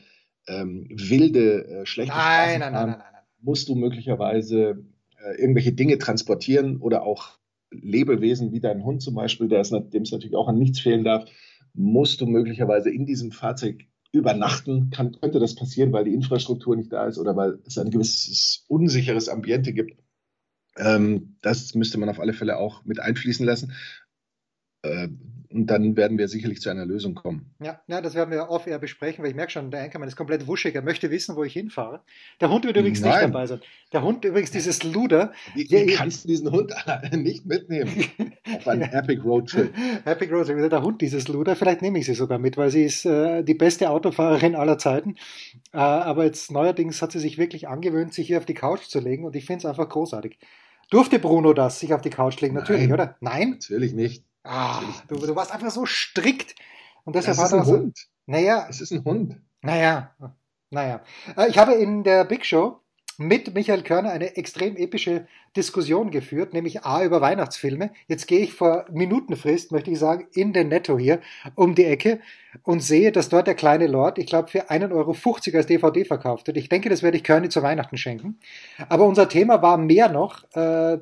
ähm, 0.47 0.87
wilde, 0.89 1.65
äh, 1.65 1.85
schlechte 1.85 2.13
nein, 2.13 2.21
Straßen 2.21 2.59
nein, 2.59 2.73
fahren? 2.73 2.89
Nein, 2.89 2.89
nein, 2.89 2.99
nein, 2.99 3.13
nein. 3.13 3.23
Musst 3.41 3.69
du 3.69 3.75
möglicherweise 3.75 4.83
äh, 5.23 5.39
irgendwelche 5.39 5.73
Dinge 5.73 5.97
transportieren 5.97 6.77
oder 6.77 7.03
auch 7.03 7.38
Lebewesen 7.71 8.51
wie 8.51 8.59
dein 8.59 8.83
Hund 8.83 9.01
zum 9.01 9.15
Beispiel, 9.15 9.47
der 9.47 9.61
ist, 9.61 9.71
dem 9.71 10.03
es 10.03 10.11
natürlich 10.11 10.35
auch 10.35 10.47
an 10.47 10.57
nichts 10.57 10.79
fehlen 10.79 11.03
darf, 11.03 11.29
musst 11.73 12.21
du 12.21 12.25
möglicherweise 12.25 12.89
in 12.89 13.05
diesem 13.05 13.31
Fahrzeug 13.31 13.85
übernachten. 14.11 14.89
Kann, 14.89 15.17
könnte 15.19 15.39
das 15.39 15.55
passieren, 15.55 15.93
weil 15.93 16.05
die 16.05 16.13
Infrastruktur 16.13 16.75
nicht 16.75 16.91
da 16.91 17.07
ist 17.07 17.17
oder 17.17 17.35
weil 17.35 17.59
es 17.65 17.77
ein 17.77 17.91
gewisses 17.91 18.65
unsicheres 18.67 19.29
Ambiente 19.29 19.73
gibt. 19.73 19.99
Ähm, 20.77 21.35
das 21.41 21.75
müsste 21.75 21.99
man 21.99 22.09
auf 22.09 22.19
alle 22.19 22.33
Fälle 22.33 22.57
auch 22.57 22.85
mit 22.85 22.99
einfließen 22.99 23.45
lassen. 23.45 23.73
Äh, 24.81 25.09
und 25.51 25.65
dann 25.65 25.97
werden 25.97 26.19
wir 26.19 26.27
sicherlich 26.27 26.61
zu 26.61 26.69
einer 26.69 26.85
Lösung 26.85 27.15
kommen. 27.15 27.49
Ja, 27.59 27.81
ja 27.87 28.01
das 28.01 28.13
werden 28.13 28.29
wir 28.29 28.49
off-air 28.49 28.77
besprechen, 28.77 29.23
weil 29.23 29.31
ich 29.31 29.35
merke 29.35 29.51
schon, 29.51 29.71
der 29.71 29.81
Enkermann 29.81 30.07
ist 30.07 30.15
komplett 30.15 30.45
wuschig. 30.45 30.75
Er 30.75 30.83
möchte 30.83 31.09
wissen, 31.09 31.35
wo 31.35 31.43
ich 31.43 31.53
hinfahre. 31.53 32.01
Der 32.39 32.51
Hund 32.51 32.65
wird 32.65 32.77
übrigens 32.77 33.01
Nein. 33.01 33.11
nicht 33.11 33.21
dabei 33.23 33.47
sein. 33.47 33.59
Der 33.91 34.03
Hund 34.03 34.23
übrigens 34.25 34.51
dieses 34.51 34.83
Luder. 34.83 35.33
Wie, 35.55 35.67
wie 35.71 35.87
kannst 35.87 36.23
du 36.23 36.27
diesen 36.27 36.51
Hund 36.51 36.71
nicht 37.13 37.47
mitnehmen? 37.47 37.91
Auf 38.55 38.67
einen. 38.67 38.83
Epic 38.91 39.23
Road 39.23 39.49
Trip. 39.49 39.73
Epic 40.05 40.31
Road 40.31 40.45
Trip. 40.45 40.69
Der 40.69 40.83
Hund 40.83 41.01
dieses 41.01 41.27
Luder. 41.27 41.55
Vielleicht 41.55 41.81
nehme 41.81 41.97
ich 41.97 42.05
sie 42.05 42.13
sogar 42.13 42.37
mit, 42.37 42.55
weil 42.55 42.69
sie 42.69 42.83
ist 42.83 43.05
äh, 43.05 43.41
die 43.43 43.55
beste 43.55 43.89
Autofahrerin 43.89 44.55
aller 44.55 44.77
Zeiten. 44.77 45.15
Äh, 45.73 45.77
aber 45.77 46.25
jetzt 46.25 46.51
neuerdings 46.51 47.01
hat 47.01 47.11
sie 47.11 47.19
sich 47.19 47.39
wirklich 47.39 47.67
angewöhnt, 47.67 48.13
sich 48.13 48.27
hier 48.27 48.37
auf 48.37 48.45
die 48.45 48.53
Couch 48.53 48.83
zu 48.83 48.99
legen 48.99 49.25
und 49.25 49.35
ich 49.35 49.45
finde 49.45 49.59
es 49.59 49.65
einfach 49.65 49.89
großartig. 49.89 50.37
Durfte 50.91 51.17
Bruno 51.17 51.53
das, 51.53 51.79
sich 51.79 51.93
auf 51.93 52.01
die 52.01 52.09
Couch 52.09 52.39
legen? 52.41 52.55
Natürlich, 52.55 52.83
Nein, 52.83 52.93
oder? 52.93 53.15
Nein? 53.19 53.49
Natürlich 53.51 53.93
nicht. 53.93 54.23
Ah, 54.43 54.81
du, 55.07 55.15
du, 55.15 55.35
warst 55.35 55.51
einfach 55.51 55.71
so 55.71 55.85
strikt. 55.85 56.55
Und 57.03 57.15
deshalb 57.15 57.37
das 57.37 57.47
ist 57.47 57.53
ein 57.53 57.65
Hund. 57.65 57.97
So, 57.97 58.05
naja. 58.25 58.67
Es 58.69 58.81
ist 58.81 58.91
ein 58.91 59.03
Hund. 59.03 59.41
Naja, 59.61 60.15
naja. 60.69 61.01
Äh, 61.35 61.49
ich 61.49 61.57
habe 61.57 61.73
in 61.73 62.03
der 62.03 62.23
Big 62.25 62.45
Show 62.45 62.79
mit 63.19 63.53
Michael 63.53 63.83
Körner 63.83 64.11
eine 64.11 64.37
extrem 64.37 64.77
epische 64.77 65.27
Diskussion 65.57 66.09
geführt, 66.09 66.53
nämlich 66.53 66.85
A 66.85 67.03
über 67.03 67.19
Weihnachtsfilme. 67.19 67.91
Jetzt 68.07 68.27
gehe 68.27 68.39
ich 68.39 68.53
vor 68.53 68.85
Minutenfrist, 68.91 69.73
möchte 69.73 69.91
ich 69.91 69.99
sagen, 69.99 70.27
in 70.33 70.53
den 70.53 70.69
Netto 70.69 70.97
hier 70.97 71.19
um 71.55 71.75
die 71.75 71.83
Ecke 71.83 72.21
und 72.63 72.81
sehe, 72.81 73.11
dass 73.11 73.27
dort 73.27 73.47
der 73.47 73.55
kleine 73.55 73.87
Lord, 73.87 74.19
ich 74.19 74.27
glaube, 74.27 74.47
für 74.47 74.71
1,50 74.71 74.91
Euro 74.93 75.57
als 75.57 75.65
DVD 75.65 76.05
verkauft 76.05 76.47
wird. 76.47 76.55
Ich 76.55 76.69
denke, 76.69 76.87
das 76.87 77.03
werde 77.03 77.17
ich 77.17 77.25
Körny 77.25 77.49
zu 77.49 77.61
Weihnachten 77.61 77.97
schenken. 77.97 78.39
Aber 78.87 79.05
unser 79.05 79.27
Thema 79.27 79.61
war 79.61 79.77
mehr 79.77 80.07
noch, 80.07 80.45
äh, 80.53 80.99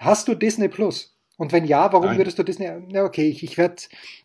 hast 0.00 0.28
du 0.28 0.36
Disney 0.36 0.68
Plus? 0.68 1.15
Und 1.36 1.52
wenn 1.52 1.64
ja, 1.64 1.92
warum 1.92 2.06
Nein. 2.06 2.18
würdest 2.18 2.38
du 2.38 2.42
Disney? 2.42 2.70
Ja, 2.88 3.04
okay, 3.04 3.28
ich, 3.28 3.42
ich 3.42 3.58
werde, 3.58 3.76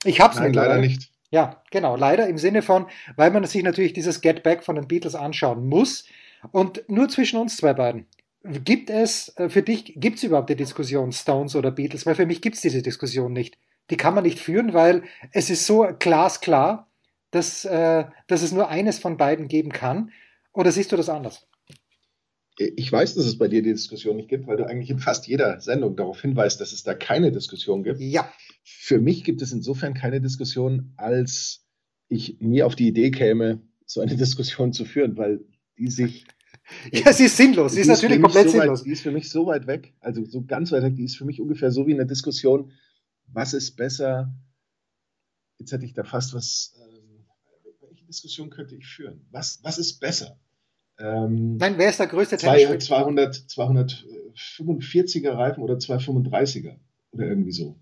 ich 0.05 0.21
hab's 0.21 0.37
Nein, 0.37 0.53
leider 0.53 0.77
nicht. 0.77 1.11
Ja, 1.29 1.61
genau, 1.71 1.95
leider 1.95 2.27
im 2.27 2.37
Sinne 2.37 2.61
von, 2.61 2.87
weil 3.15 3.31
man 3.31 3.45
sich 3.45 3.63
natürlich 3.63 3.93
dieses 3.93 4.21
Get 4.21 4.43
Back 4.43 4.63
von 4.63 4.75
den 4.75 4.87
Beatles 4.87 5.15
anschauen 5.15 5.67
muss. 5.67 6.05
Und 6.51 6.83
nur 6.89 7.07
zwischen 7.09 7.39
uns 7.39 7.57
zwei 7.57 7.73
beiden. 7.73 8.07
Gibt 8.43 8.89
es 8.89 9.37
äh, 9.37 9.49
für 9.49 9.61
dich, 9.61 9.93
gibt 9.95 10.17
es 10.17 10.23
überhaupt 10.23 10.49
die 10.49 10.55
Diskussion 10.55 11.11
Stones 11.11 11.55
oder 11.55 11.71
Beatles? 11.71 12.05
Weil 12.05 12.15
für 12.15 12.25
mich 12.25 12.41
gibt 12.41 12.55
es 12.55 12.61
diese 12.61 12.81
Diskussion 12.81 13.31
nicht. 13.31 13.57
Die 13.89 13.97
kann 13.97 14.15
man 14.15 14.23
nicht 14.23 14.39
führen, 14.39 14.73
weil 14.73 15.03
es 15.31 15.49
ist 15.49 15.65
so 15.65 15.87
glasklar, 15.99 16.87
dass, 17.29 17.65
äh, 17.65 18.05
dass 18.27 18.41
es 18.41 18.51
nur 18.51 18.69
eines 18.69 18.99
von 18.99 19.17
beiden 19.17 19.47
geben 19.47 19.71
kann. 19.71 20.11
Oder 20.53 20.71
siehst 20.71 20.91
du 20.91 20.97
das 20.97 21.09
anders? 21.09 21.47
Ich 22.57 22.91
weiß, 22.91 23.15
dass 23.15 23.25
es 23.25 23.37
bei 23.37 23.47
dir 23.47 23.61
die 23.61 23.71
Diskussion 23.71 24.17
nicht 24.17 24.29
gibt, 24.29 24.47
weil 24.47 24.57
du 24.57 24.65
eigentlich 24.65 24.89
in 24.89 24.99
fast 24.99 25.27
jeder 25.27 25.59
Sendung 25.61 25.95
darauf 25.95 26.21
hinweist, 26.21 26.59
dass 26.59 26.73
es 26.73 26.83
da 26.83 26.93
keine 26.93 27.31
Diskussion 27.31 27.83
gibt. 27.83 27.99
Ja. 27.99 28.31
Für 28.63 28.99
mich 28.99 29.23
gibt 29.23 29.41
es 29.41 29.51
insofern 29.51 29.93
keine 29.93 30.21
Diskussion, 30.21 30.93
als 30.97 31.65
ich 32.09 32.39
nie 32.39 32.61
auf 32.63 32.75
die 32.75 32.87
Idee 32.87 33.11
käme, 33.11 33.61
so 33.85 34.01
eine 34.01 34.15
Diskussion 34.17 34.73
zu 34.73 34.85
führen, 34.85 35.17
weil 35.17 35.41
die 35.77 35.89
sich. 35.89 36.25
Ja, 36.91 37.11
sie 37.11 37.25
ist 37.25 37.35
sinnlos. 37.35 37.73
Sie 37.73 37.81
ist, 37.81 37.87
ist 37.87 38.01
natürlich 38.01 38.21
komplett 38.21 38.45
so 38.45 38.59
sinnlos. 38.59 38.79
Weit, 38.79 38.85
die 38.85 38.91
ist 38.91 39.01
für 39.01 39.11
mich 39.11 39.29
so 39.29 39.45
weit 39.45 39.67
weg, 39.67 39.93
also 39.99 40.23
so 40.23 40.45
ganz 40.45 40.71
weit 40.71 40.83
weg, 40.83 40.95
die 40.95 41.03
ist 41.03 41.17
für 41.17 41.25
mich 41.25 41.41
ungefähr 41.41 41.69
so 41.69 41.85
wie 41.85 41.93
eine 41.93 42.05
Diskussion, 42.05 42.71
was 43.27 43.53
ist 43.53 43.75
besser? 43.75 44.33
Jetzt 45.57 45.73
hätte 45.73 45.85
ich 45.85 45.93
da 45.93 46.03
fast 46.03 46.33
was. 46.33 46.73
Ähm, 46.79 47.25
welche 47.81 48.05
Diskussion 48.05 48.49
könnte 48.49 48.75
ich 48.75 48.87
führen? 48.87 49.25
Was, 49.31 49.59
was 49.63 49.79
ist 49.79 49.99
besser? 49.99 50.39
Ähm, 51.01 51.57
Nein, 51.57 51.75
wer 51.77 51.89
ist 51.89 51.99
der 51.99 52.07
größte 52.07 52.37
zwei, 52.37 52.77
200, 52.77 53.35
245er 53.49 55.33
Reifen 55.33 55.63
oder 55.63 55.75
235er 55.75 56.75
oder 57.11 57.25
irgendwie 57.25 57.51
so. 57.51 57.75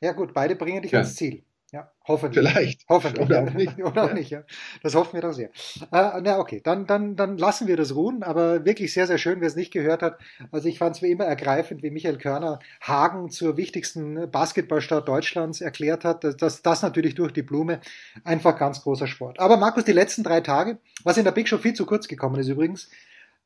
Ja 0.00 0.12
gut, 0.12 0.34
beide 0.34 0.56
bringen 0.56 0.82
dich 0.82 0.92
ja. 0.92 0.98
ans 1.00 1.14
Ziel. 1.16 1.43
Ja, 1.74 1.90
hoffentlich. 2.06 2.48
Vielleicht. 2.48 2.88
Hoffentlich. 2.88 3.26
Oder 3.26 3.42
auch 3.42 3.52
nicht. 3.52 3.78
Oder 3.84 4.04
auch 4.04 4.08
ja. 4.10 4.14
nicht, 4.14 4.30
ja. 4.30 4.44
Das 4.84 4.94
hoffen 4.94 5.14
wir 5.14 5.22
doch 5.22 5.32
sehr. 5.32 5.48
Äh, 5.90 6.20
na, 6.22 6.38
okay, 6.38 6.60
dann, 6.62 6.86
dann, 6.86 7.16
dann 7.16 7.36
lassen 7.36 7.66
wir 7.66 7.76
das 7.76 7.96
ruhen, 7.96 8.22
aber 8.22 8.64
wirklich 8.64 8.92
sehr, 8.92 9.08
sehr 9.08 9.18
schön, 9.18 9.40
wer 9.40 9.48
es 9.48 9.56
nicht 9.56 9.72
gehört 9.72 10.00
hat. 10.00 10.20
Also 10.52 10.68
ich 10.68 10.78
fand 10.78 10.94
es 10.94 11.02
wie 11.02 11.10
immer 11.10 11.24
ergreifend, 11.24 11.82
wie 11.82 11.90
Michael 11.90 12.18
Körner 12.18 12.60
Hagen 12.80 13.28
zur 13.28 13.56
wichtigsten 13.56 14.30
Basketballstadt 14.30 15.08
Deutschlands 15.08 15.60
erklärt 15.60 16.04
hat. 16.04 16.22
Das, 16.22 16.36
das, 16.36 16.62
das 16.62 16.82
natürlich 16.82 17.16
durch 17.16 17.32
die 17.32 17.42
Blume. 17.42 17.80
Einfach 18.22 18.56
ganz 18.56 18.80
großer 18.80 19.08
Sport. 19.08 19.40
Aber 19.40 19.56
Markus, 19.56 19.82
die 19.82 19.90
letzten 19.90 20.22
drei 20.22 20.42
Tage, 20.42 20.78
was 21.02 21.16
in 21.16 21.24
der 21.24 21.32
Big 21.32 21.48
Show 21.48 21.58
viel 21.58 21.74
zu 21.74 21.86
kurz 21.86 22.06
gekommen 22.06 22.38
ist 22.38 22.46
übrigens, 22.46 22.88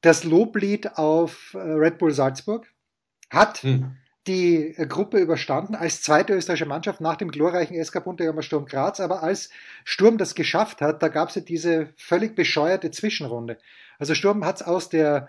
das 0.02 0.24
Loblied 0.24 0.98
auf 0.98 1.54
äh, 1.54 1.60
Red 1.60 1.96
Bull 1.96 2.12
Salzburg 2.12 2.66
hat 3.30 3.62
hm 3.62 3.96
die 4.28 4.74
Gruppe 4.88 5.18
überstanden 5.18 5.74
als 5.74 6.02
zweite 6.02 6.34
österreichische 6.34 6.66
Mannschaft 6.66 7.00
nach 7.00 7.16
dem 7.16 7.30
glorreichen 7.30 7.82
SK 7.82 8.04
Bundegammer 8.04 8.42
Sturm 8.42 8.66
Graz. 8.66 9.00
Aber 9.00 9.22
als 9.22 9.50
Sturm 9.84 10.18
das 10.18 10.34
geschafft 10.34 10.80
hat, 10.80 11.02
da 11.02 11.08
gab 11.08 11.30
es 11.30 11.34
ja 11.34 11.40
diese 11.40 11.88
völlig 11.96 12.36
bescheuerte 12.36 12.90
Zwischenrunde. 12.90 13.58
Also 13.98 14.14
Sturm 14.14 14.44
hat 14.44 14.56
es 14.56 14.62
aus 14.62 14.88
der 14.88 15.28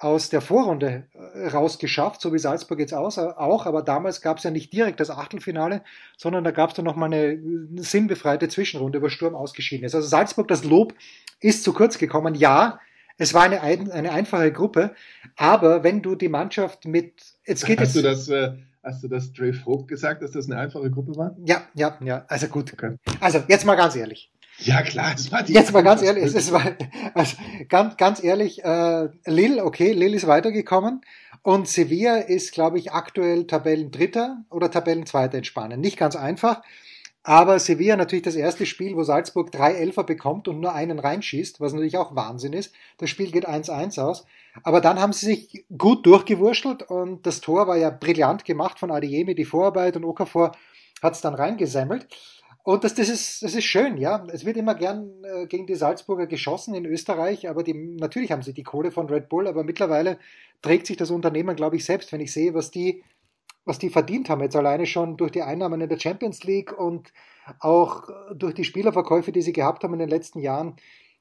aus 0.00 0.30
der 0.30 0.40
Vorrunde 0.40 1.06
äh, 1.12 1.48
rausgeschafft, 1.48 2.22
so 2.22 2.32
wie 2.32 2.38
Salzburg 2.38 2.80
jetzt 2.80 2.92
äh, 2.92 2.96
auch, 2.96 3.66
aber 3.66 3.82
damals 3.82 4.22
gab 4.22 4.38
es 4.38 4.44
ja 4.44 4.50
nicht 4.50 4.72
direkt 4.72 4.98
das 4.98 5.10
Achtelfinale, 5.10 5.82
sondern 6.16 6.42
da 6.42 6.52
gab 6.52 6.70
es 6.70 6.76
dann 6.76 6.86
nochmal 6.86 7.12
eine 7.12 7.38
sinnbefreite 7.76 8.48
Zwischenrunde, 8.48 9.02
wo 9.02 9.10
Sturm 9.10 9.34
ausgeschieden 9.34 9.84
ist. 9.84 9.94
Also 9.94 10.08
Salzburg, 10.08 10.48
das 10.48 10.64
Lob 10.64 10.94
ist 11.38 11.64
zu 11.64 11.74
kurz 11.74 11.98
gekommen. 11.98 12.34
Ja, 12.34 12.80
es 13.18 13.34
war 13.34 13.42
eine, 13.42 13.60
eine 13.60 14.12
einfache 14.12 14.50
Gruppe, 14.50 14.94
aber 15.36 15.84
wenn 15.84 16.00
du 16.00 16.14
die 16.14 16.30
Mannschaft 16.30 16.86
mit, 16.86 17.12
jetzt 17.50 17.66
geht 17.66 17.80
hast 17.80 17.94
jetzt. 17.94 17.96
Du 17.96 18.02
das, 18.02 18.28
äh, 18.28 18.52
hast 18.82 19.02
du 19.02 19.08
das 19.08 19.32
Dre 19.32 19.52
Vogt 19.52 19.88
gesagt, 19.88 20.22
dass 20.22 20.30
das 20.30 20.46
eine 20.46 20.58
einfache 20.58 20.90
Gruppe 20.90 21.16
war? 21.16 21.36
Ja, 21.44 21.62
ja, 21.74 21.98
ja, 22.02 22.24
also 22.28 22.46
gut. 22.48 22.72
Okay. 22.72 22.96
Also 23.20 23.42
jetzt 23.48 23.66
mal 23.66 23.76
ganz 23.76 23.94
ehrlich. 23.96 24.30
Ja, 24.58 24.82
klar, 24.82 25.12
das 25.12 25.32
war 25.32 25.42
die. 25.42 25.52
Jetzt 25.52 25.72
mal 25.72 25.82
ganz 25.82 26.02
ehrlich, 26.02 26.24
es 26.24 26.52
war, 26.52 26.62
also 27.14 27.36
ganz, 27.68 27.96
ganz 27.96 28.22
ehrlich, 28.22 28.62
äh, 28.64 29.08
Lille, 29.26 29.64
okay, 29.64 29.92
Lille 29.92 30.16
ist 30.16 30.26
weitergekommen 30.26 31.00
und 31.42 31.68
Sevilla 31.68 32.16
ist, 32.16 32.52
glaube 32.52 32.78
ich, 32.78 32.92
aktuell 32.92 33.46
Tabellendritter 33.46 34.44
oder 34.50 34.70
Tabellenzweiter 34.70 35.38
in 35.38 35.44
Spanien. 35.44 35.80
Nicht 35.80 35.96
ganz 35.96 36.16
einfach, 36.16 36.62
aber 37.22 37.58
Sevilla 37.58 37.96
natürlich 37.96 38.24
das 38.24 38.36
erste 38.36 38.64
Spiel, 38.64 38.96
wo 38.96 39.02
Salzburg 39.02 39.52
drei 39.52 39.74
Elfer 39.74 40.04
bekommt 40.04 40.48
und 40.48 40.60
nur 40.60 40.74
einen 40.74 40.98
reinschießt, 40.98 41.60
was 41.60 41.72
natürlich 41.72 41.98
auch 41.98 42.16
Wahnsinn 42.16 42.54
ist. 42.54 42.72
Das 42.96 43.10
Spiel 43.10 43.30
geht 43.30 43.46
1-1 43.46 44.00
aus. 44.00 44.24
Aber 44.62 44.80
dann 44.80 44.98
haben 44.98 45.12
sie 45.12 45.26
sich 45.26 45.64
gut 45.76 46.06
durchgewurschtelt 46.06 46.82
und 46.82 47.26
das 47.26 47.40
Tor 47.40 47.66
war 47.66 47.76
ja 47.76 47.90
brillant 47.90 48.44
gemacht 48.44 48.78
von 48.78 48.90
Adeyemi, 48.90 49.34
die 49.34 49.44
Vorarbeit 49.44 49.96
und 49.96 50.04
Okafor 50.04 50.52
hat 51.02 51.14
es 51.14 51.20
dann 51.20 51.34
reingesammelt. 51.34 52.08
Und 52.62 52.84
das, 52.84 52.94
das, 52.94 53.08
ist, 53.08 53.42
das 53.42 53.54
ist 53.54 53.64
schön, 53.64 53.96
ja. 53.96 54.26
Es 54.32 54.44
wird 54.44 54.56
immer 54.56 54.74
gern 54.74 55.10
äh, 55.24 55.46
gegen 55.46 55.66
die 55.66 55.74
Salzburger 55.74 56.26
geschossen 56.26 56.74
in 56.74 56.84
Österreich, 56.84 57.48
aber 57.48 57.62
die, 57.62 57.74
natürlich 57.74 58.32
haben 58.32 58.42
sie 58.42 58.52
die 58.52 58.62
Kohle 58.62 58.90
von 58.90 59.08
Red 59.08 59.28
Bull, 59.28 59.46
aber 59.46 59.64
mittlerweile 59.64 60.18
trägt 60.60 60.86
sich 60.86 60.98
das 60.98 61.10
Unternehmen, 61.10 61.56
glaube 61.56 61.76
ich, 61.76 61.84
selbst, 61.84 62.12
wenn 62.12 62.20
ich 62.20 62.32
sehe, 62.32 62.52
was 62.52 62.70
die, 62.70 63.02
was 63.64 63.78
die 63.78 63.90
verdient 63.90 64.28
haben, 64.30 64.40
jetzt 64.40 64.56
alleine 64.56 64.86
schon 64.86 65.16
durch 65.16 65.32
die 65.32 65.42
Einnahmen 65.42 65.80
in 65.80 65.88
der 65.88 65.98
Champions 65.98 66.44
League 66.44 66.76
und 66.76 67.12
auch 67.58 68.08
durch 68.34 68.54
die 68.54 68.64
Spielerverkäufe, 68.64 69.32
die 69.32 69.42
sie 69.42 69.52
gehabt 69.52 69.84
haben 69.84 69.94
in 69.94 70.00
den 70.00 70.08
letzten 70.08 70.40
Jahren. 70.40 70.76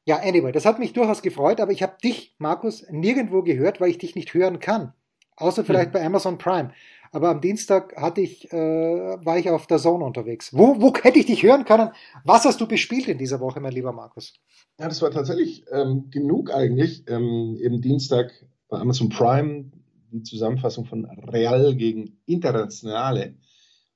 Ja, 0.05 0.17
anyway, 0.17 0.51
das 0.51 0.65
hat 0.65 0.79
mich 0.79 0.93
durchaus 0.93 1.21
gefreut, 1.21 1.59
aber 1.59 1.71
ich 1.71 1.83
habe 1.83 1.97
dich, 2.03 2.35
Markus, 2.37 2.85
nirgendwo 2.89 3.43
gehört, 3.43 3.81
weil 3.81 3.89
ich 3.89 3.97
dich 3.97 4.15
nicht 4.15 4.33
hören 4.33 4.59
kann. 4.59 4.93
Außer 5.35 5.63
vielleicht 5.63 5.89
mhm. 5.89 5.93
bei 5.93 6.05
Amazon 6.05 6.37
Prime. 6.37 6.71
Aber 7.11 7.29
am 7.29 7.41
Dienstag 7.41 7.95
hatte 7.95 8.21
ich, 8.21 8.51
äh, 8.51 8.57
war 8.57 9.37
ich 9.37 9.49
auf 9.49 9.65
der 9.67 9.79
Zone 9.79 10.05
unterwegs. 10.05 10.53
Wo, 10.53 10.79
wo 10.79 10.93
hätte 11.01 11.17
ich 11.17 11.25
dich 11.25 11.43
hören 11.43 11.65
können? 11.65 11.89
Was 12.23 12.45
hast 12.45 12.61
du 12.61 12.67
bespielt 12.67 13.07
in 13.07 13.17
dieser 13.17 13.39
Woche, 13.39 13.59
mein 13.59 13.71
lieber 13.71 13.91
Markus? 13.91 14.33
Ja, 14.79 14.87
das 14.87 15.01
war 15.01 15.09
tatsächlich 15.09 15.65
ähm, 15.71 16.09
genug 16.11 16.53
eigentlich. 16.53 17.03
Ähm, 17.07 17.57
eben 17.59 17.81
Dienstag 17.81 18.31
bei 18.67 18.77
Amazon 18.77 19.09
Prime 19.09 19.71
die 20.11 20.23
Zusammenfassung 20.23 20.85
von 20.85 21.05
Real 21.05 21.75
gegen 21.75 22.19
Internationale. 22.25 23.35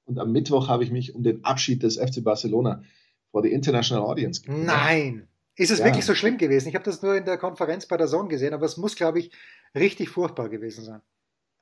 Und 0.06 0.20
am 0.20 0.32
Mittwoch 0.32 0.68
habe 0.68 0.84
ich 0.84 0.92
mich 0.92 1.16
um 1.16 1.24
den 1.24 1.44
Abschied 1.44 1.84
des 1.84 1.98
FC 1.98 2.24
Barcelona 2.24 2.84
vor 3.32 3.42
der 3.42 3.52
International 3.52 4.04
Audience 4.04 4.42
gekümmert. 4.42 4.68
Nein! 4.68 5.28
Ist 5.56 5.72
es 5.72 5.80
ja. 5.80 5.86
wirklich 5.86 6.06
so 6.06 6.16
schlimm 6.16 6.38
gewesen? 6.38 6.70
Ich 6.70 6.76
habe 6.76 6.86
das 6.86 7.02
nur 7.04 7.16
in 7.16 7.26
der 7.26 7.38
Konferenz 7.38 7.86
bei 7.86 7.96
der 7.96 8.08
Zone 8.08 8.28
gesehen, 8.28 8.54
aber 8.54 8.66
es 8.66 8.78
muss, 8.78 8.96
glaube 8.96 9.20
ich, 9.20 9.32
richtig 9.76 10.10
furchtbar 10.10 10.50
gewesen 10.50 10.84
sein 10.84 11.02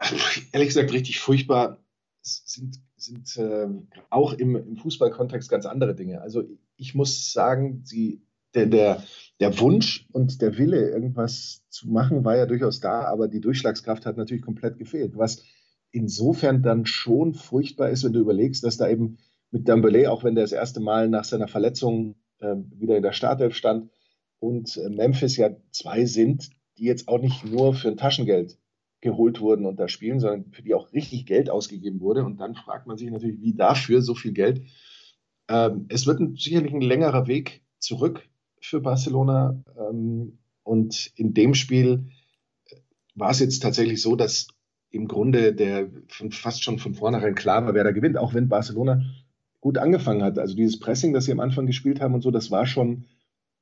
ehrlich 0.51 0.69
gesagt 0.69 0.91
richtig 0.91 1.19
furchtbar 1.19 1.79
sind, 2.21 2.79
sind 2.97 3.37
äh, 3.37 3.67
auch 4.09 4.33
im, 4.33 4.55
im 4.55 4.77
Fußballkontext 4.77 5.49
ganz 5.49 5.65
andere 5.65 5.95
Dinge. 5.95 6.21
Also 6.21 6.43
ich 6.77 6.93
muss 6.93 7.31
sagen, 7.31 7.81
sie, 7.83 8.21
der, 8.53 8.65
der, 8.65 9.03
der 9.39 9.59
Wunsch 9.59 10.07
und 10.11 10.41
der 10.41 10.57
Wille, 10.57 10.89
irgendwas 10.89 11.63
zu 11.69 11.89
machen, 11.89 12.23
war 12.23 12.37
ja 12.37 12.45
durchaus 12.45 12.79
da, 12.79 13.05
aber 13.05 13.27
die 13.27 13.41
Durchschlagskraft 13.41 14.05
hat 14.05 14.17
natürlich 14.17 14.43
komplett 14.43 14.77
gefehlt. 14.77 15.17
Was 15.17 15.43
insofern 15.91 16.61
dann 16.61 16.85
schon 16.85 17.33
furchtbar 17.33 17.89
ist, 17.89 18.03
wenn 18.03 18.13
du 18.13 18.19
überlegst, 18.19 18.63
dass 18.63 18.77
da 18.77 18.89
eben 18.89 19.17
mit 19.51 19.67
Dembele, 19.67 20.11
auch 20.11 20.23
wenn 20.23 20.35
der 20.35 20.43
das 20.43 20.53
erste 20.53 20.79
Mal 20.79 21.09
nach 21.09 21.25
seiner 21.25 21.47
Verletzung 21.47 22.15
äh, 22.39 22.55
wieder 22.77 22.97
in 22.97 23.03
der 23.03 23.13
Startelf 23.13 23.55
stand, 23.55 23.89
und 24.41 24.75
äh, 24.77 24.89
Memphis 24.89 25.37
ja 25.37 25.55
zwei 25.71 26.05
sind, 26.05 26.49
die 26.77 26.85
jetzt 26.85 27.07
auch 27.07 27.21
nicht 27.21 27.45
nur 27.45 27.73
für 27.73 27.89
ein 27.89 27.97
Taschengeld 27.97 28.57
geholt 28.99 29.39
wurden 29.39 29.65
und 29.65 29.79
da 29.79 29.87
spielen, 29.87 30.19
sondern 30.19 30.51
für 30.51 30.63
die 30.63 30.73
auch 30.73 30.91
richtig 30.93 31.25
Geld 31.25 31.49
ausgegeben 31.49 32.01
wurde. 32.01 32.25
Und 32.25 32.37
dann 32.37 32.55
fragt 32.55 32.87
man 32.87 32.97
sich 32.97 33.09
natürlich, 33.09 33.39
wie 33.41 33.53
dafür 33.53 34.01
so 34.01 34.15
viel 34.15 34.33
Geld. 34.33 34.63
Ähm, 35.47 35.85
es 35.89 36.05
wird 36.07 36.19
ein, 36.19 36.35
sicherlich 36.35 36.73
ein 36.73 36.81
längerer 36.81 37.27
Weg 37.27 37.63
zurück 37.79 38.27
für 38.61 38.79
Barcelona. 38.79 39.61
Ähm, 39.77 40.37
und 40.63 41.11
in 41.15 41.33
dem 41.33 41.53
Spiel 41.53 42.05
war 43.15 43.31
es 43.31 43.39
jetzt 43.39 43.59
tatsächlich 43.59 44.01
so, 44.01 44.15
dass 44.15 44.47
im 44.91 45.07
Grunde 45.07 45.53
der 45.53 45.89
von, 46.07 46.31
fast 46.31 46.63
schon 46.63 46.79
von 46.79 46.93
vornherein 46.93 47.35
klar 47.35 47.65
war, 47.65 47.73
wer 47.73 47.83
da 47.83 47.91
gewinnt, 47.91 48.17
auch 48.17 48.33
wenn 48.33 48.49
Barcelona 48.49 49.01
gut 49.59 49.77
angefangen 49.77 50.23
hat. 50.23 50.37
Also 50.39 50.55
dieses 50.55 50.79
Pressing, 50.79 51.13
das 51.13 51.25
sie 51.25 51.31
am 51.31 51.39
Anfang 51.39 51.65
gespielt 51.65 52.01
haben 52.01 52.13
und 52.13 52.21
so, 52.21 52.31
das 52.31 52.51
war 52.51 52.65
schon 52.65 53.05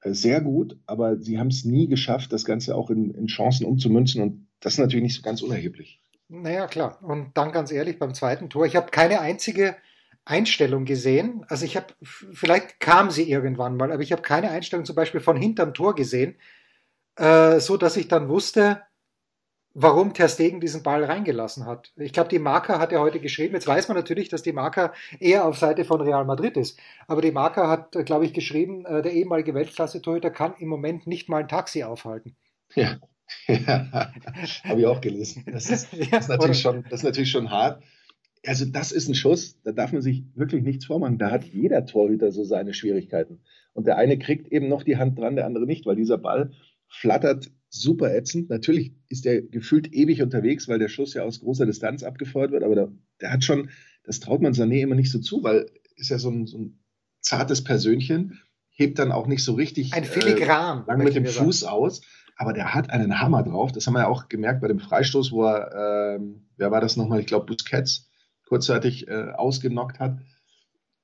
äh, 0.01 0.13
sehr 0.13 0.41
gut, 0.41 0.77
aber 0.85 1.17
sie 1.17 1.39
haben 1.39 1.47
es 1.47 1.65
nie 1.65 1.87
geschafft, 1.87 2.33
das 2.33 2.45
Ganze 2.45 2.75
auch 2.75 2.89
in, 2.89 3.11
in 3.11 3.27
Chancen 3.27 3.65
umzumünzen. 3.65 4.21
Und 4.21 4.47
das 4.59 4.73
ist 4.73 4.79
natürlich 4.79 5.03
nicht 5.03 5.15
so 5.15 5.21
ganz 5.21 5.41
unerheblich. 5.41 6.01
Naja, 6.27 6.67
klar. 6.67 7.01
Und 7.03 7.31
dann 7.35 7.51
ganz 7.51 7.71
ehrlich, 7.71 7.99
beim 7.99 8.13
zweiten 8.13 8.49
Tor, 8.49 8.65
ich 8.65 8.75
habe 8.75 8.91
keine 8.91 9.19
einzige 9.19 9.75
Einstellung 10.29 10.85
gesehen. 10.85 11.45
Also 11.49 11.65
ich 11.65 11.75
habe, 11.75 11.87
vielleicht 12.01 12.79
kam 12.79 13.09
sie 13.09 13.29
irgendwann 13.29 13.77
mal, 13.77 13.91
aber 13.91 14.03
ich 14.03 14.11
habe 14.11 14.21
keine 14.21 14.51
Einstellung 14.51 14.85
zum 14.85 14.95
Beispiel 14.95 15.21
von 15.21 15.37
hinterm 15.37 15.73
Tor 15.73 15.95
gesehen, 15.95 16.35
äh, 17.15 17.59
so 17.59 17.77
dass 17.77 17.97
ich 17.97 18.07
dann 18.07 18.29
wusste, 18.29 18.81
warum 19.73 20.13
Ter 20.13 20.29
Stegen 20.29 20.59
diesen 20.59 20.83
Ball 20.83 21.03
reingelassen 21.03 21.65
hat. 21.65 21.91
Ich 21.95 22.13
glaube, 22.13 22.29
die 22.29 22.39
Marker 22.39 22.79
hat 22.79 22.91
er 22.91 23.01
heute 23.01 23.19
geschrieben. 23.19 23.55
Jetzt 23.55 23.67
weiß 23.67 23.87
man 23.87 23.97
natürlich, 23.97 24.29
dass 24.29 24.43
die 24.43 24.53
Marker 24.53 24.93
eher 25.19 25.45
auf 25.45 25.57
Seite 25.57 25.85
von 25.85 26.01
Real 26.01 26.25
Madrid 26.25 26.57
ist. 26.57 26.79
Aber 27.07 27.21
die 27.21 27.31
Marker 27.31 27.67
hat, 27.67 27.93
glaube 28.05 28.25
ich, 28.25 28.33
geschrieben, 28.33 28.85
äh, 28.85 29.01
der 29.01 29.13
ehemalige 29.13 29.53
Weltklasse-Torhüter 29.53 30.31
kann 30.31 30.53
im 30.59 30.67
Moment 30.67 31.07
nicht 31.07 31.29
mal 31.29 31.41
ein 31.41 31.47
Taxi 31.47 31.83
aufhalten. 31.83 32.35
Ja. 32.75 32.97
Ja, 33.47 34.11
habe 34.63 34.79
ich 34.79 34.87
auch 34.87 35.01
gelesen. 35.01 35.45
Das 35.45 35.69
ist, 35.69 35.89
das, 36.11 36.21
ist 36.21 36.29
natürlich 36.29 36.61
schon, 36.61 36.83
das 36.85 37.01
ist 37.01 37.03
natürlich 37.03 37.29
schon 37.29 37.51
hart. 37.51 37.83
Also 38.45 38.65
das 38.65 38.91
ist 38.91 39.09
ein 39.09 39.15
Schuss, 39.15 39.61
da 39.63 39.71
darf 39.71 39.91
man 39.91 40.01
sich 40.01 40.23
wirklich 40.35 40.63
nichts 40.63 40.85
vormachen. 40.85 41.17
Da 41.17 41.31
hat 41.31 41.43
jeder 41.45 41.85
Torhüter 41.85 42.31
so 42.31 42.43
seine 42.43 42.73
Schwierigkeiten. 42.73 43.39
Und 43.73 43.85
der 43.85 43.97
eine 43.97 44.17
kriegt 44.17 44.51
eben 44.51 44.69
noch 44.69 44.83
die 44.83 44.97
Hand 44.97 45.19
dran, 45.19 45.35
der 45.35 45.45
andere 45.45 45.65
nicht, 45.65 45.85
weil 45.85 45.95
dieser 45.95 46.17
Ball 46.17 46.51
flattert 46.87 47.51
super 47.69 48.13
ätzend. 48.15 48.49
Natürlich 48.49 48.93
ist 49.09 49.25
der 49.25 49.41
gefühlt 49.41 49.93
ewig 49.93 50.21
unterwegs, 50.21 50.67
weil 50.67 50.79
der 50.79 50.87
Schuss 50.87 51.13
ja 51.13 51.23
aus 51.23 51.41
großer 51.41 51.65
Distanz 51.65 52.03
abgefeuert 52.03 52.51
wird, 52.51 52.63
aber 52.63 52.75
der, 52.75 52.91
der 53.21 53.31
hat 53.31 53.43
schon, 53.43 53.69
das 54.03 54.19
traut 54.19 54.41
man 54.41 54.53
Sané 54.53 54.81
immer 54.81 54.95
nicht 54.95 55.11
so 55.11 55.19
zu, 55.19 55.43
weil 55.43 55.69
ist 55.95 56.09
ja 56.09 56.17
so 56.17 56.29
ein, 56.29 56.47
so 56.47 56.57
ein 56.57 56.79
zartes 57.21 57.63
Persönchen, 57.63 58.39
hebt 58.69 58.97
dann 58.97 59.11
auch 59.11 59.27
nicht 59.27 59.43
so 59.43 59.53
richtig 59.53 59.93
ein 59.93 60.05
Filigran, 60.05 60.83
äh, 60.83 60.87
lang 60.87 61.03
mit 61.03 61.13
dem 61.13 61.25
Fuß 61.25 61.61
sagen. 61.61 61.73
aus 61.73 62.01
aber 62.39 62.53
der 62.53 62.73
hat 62.73 62.89
einen 62.89 63.19
Hammer 63.19 63.43
drauf. 63.43 63.73
Das 63.73 63.85
haben 63.85 63.95
wir 63.95 63.99
ja 63.99 64.07
auch 64.07 64.29
gemerkt 64.29 64.61
bei 64.61 64.69
dem 64.69 64.79
Freistoß, 64.79 65.33
wo 65.33 65.43
er, 65.43 66.15
äh, 66.15 66.19
wer 66.55 66.71
war 66.71 66.79
das 66.79 66.95
nochmal? 66.95 67.19
Ich 67.19 67.25
glaube, 67.25 67.45
Busquets 67.45 68.08
kurzzeitig 68.49 69.07
äh, 69.07 69.31
ausgenockt 69.35 69.99
hat. 69.99 70.19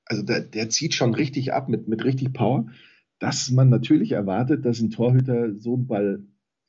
Also 0.04 0.22
der, 0.22 0.40
der 0.40 0.68
zieht 0.68 0.94
schon 0.94 1.14
richtig 1.14 1.52
ab 1.52 1.68
mit, 1.68 1.88
mit 1.88 2.04
richtig 2.04 2.32
Power. 2.32 2.66
Dass 3.18 3.50
man 3.50 3.70
natürlich 3.70 4.12
erwartet, 4.12 4.66
dass 4.66 4.80
ein 4.80 4.90
Torhüter 4.90 5.54
so 5.58 5.74
einen 5.74 5.86
Ball, 5.86 6.24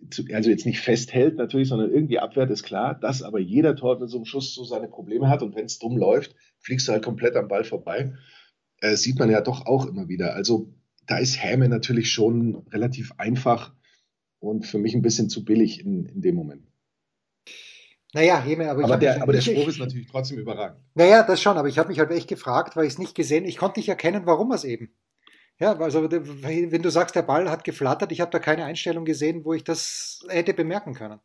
zu, 0.09 0.23
also 0.31 0.49
jetzt 0.49 0.65
nicht 0.65 0.79
festhält 0.79 1.35
natürlich, 1.35 1.67
sondern 1.67 1.91
irgendwie 1.91 2.19
abwehrt, 2.19 2.51
ist 2.51 2.63
klar. 2.63 2.97
Dass 2.97 3.23
aber 3.23 3.39
jeder 3.39 3.75
Torhüter 3.75 4.01
mit 4.01 4.09
so 4.09 4.17
einem 4.17 4.25
Schuss 4.25 4.53
so 4.53 4.63
seine 4.63 4.87
Probleme 4.87 5.27
hat 5.27 5.41
und 5.41 5.55
wenn 5.55 5.65
es 5.65 5.79
dumm 5.79 5.97
läuft, 5.97 6.35
fliegst 6.59 6.87
du 6.87 6.93
halt 6.93 7.03
komplett 7.03 7.35
am 7.35 7.47
Ball 7.47 7.63
vorbei. 7.63 8.13
Äh, 8.79 8.95
sieht 8.95 9.19
man 9.19 9.29
ja 9.29 9.41
doch 9.41 9.65
auch 9.65 9.87
immer 9.87 10.07
wieder. 10.07 10.35
Also 10.35 10.71
da 11.07 11.17
ist 11.17 11.43
Häme 11.43 11.67
natürlich 11.67 12.11
schon 12.11 12.63
relativ 12.71 13.13
einfach 13.17 13.73
und 14.39 14.65
für 14.65 14.77
mich 14.77 14.93
ein 14.93 15.01
bisschen 15.01 15.29
zu 15.29 15.43
billig 15.43 15.83
in, 15.83 16.05
in 16.05 16.21
dem 16.21 16.35
Moment. 16.35 16.67
Naja, 18.13 18.39
Heme, 18.39 18.69
aber, 18.69 18.83
aber 18.85 18.97
der, 18.97 19.21
aber 19.21 19.33
der 19.33 19.41
Spruch 19.41 19.67
ist 19.67 19.79
natürlich 19.79 20.07
trotzdem 20.07 20.37
überragend. 20.37 20.79
Naja, 20.95 21.23
das 21.23 21.41
schon, 21.41 21.57
aber 21.57 21.67
ich 21.67 21.77
habe 21.77 21.89
mich 21.89 21.99
halt 21.99 22.11
echt 22.11 22.29
gefragt, 22.29 22.75
weil 22.75 22.85
ich 22.85 22.93
es 22.93 22.99
nicht 22.99 23.15
gesehen, 23.15 23.45
ich 23.45 23.57
konnte 23.57 23.79
nicht 23.79 23.89
erkennen, 23.89 24.25
warum 24.25 24.51
es 24.51 24.63
eben. 24.63 24.93
Ja, 25.59 25.77
also 25.77 26.09
wenn 26.11 26.81
du 26.81 26.89
sagst, 26.89 27.15
der 27.15 27.23
Ball 27.23 27.49
hat 27.49 27.63
geflattert, 27.63 28.11
ich 28.11 28.21
habe 28.21 28.31
da 28.31 28.39
keine 28.39 28.63
Einstellung 28.63 29.05
gesehen, 29.05 29.43
wo 29.43 29.53
ich 29.53 29.63
das 29.63 30.25
hätte 30.29 30.53
bemerken 30.53 30.93
können. 30.93 31.19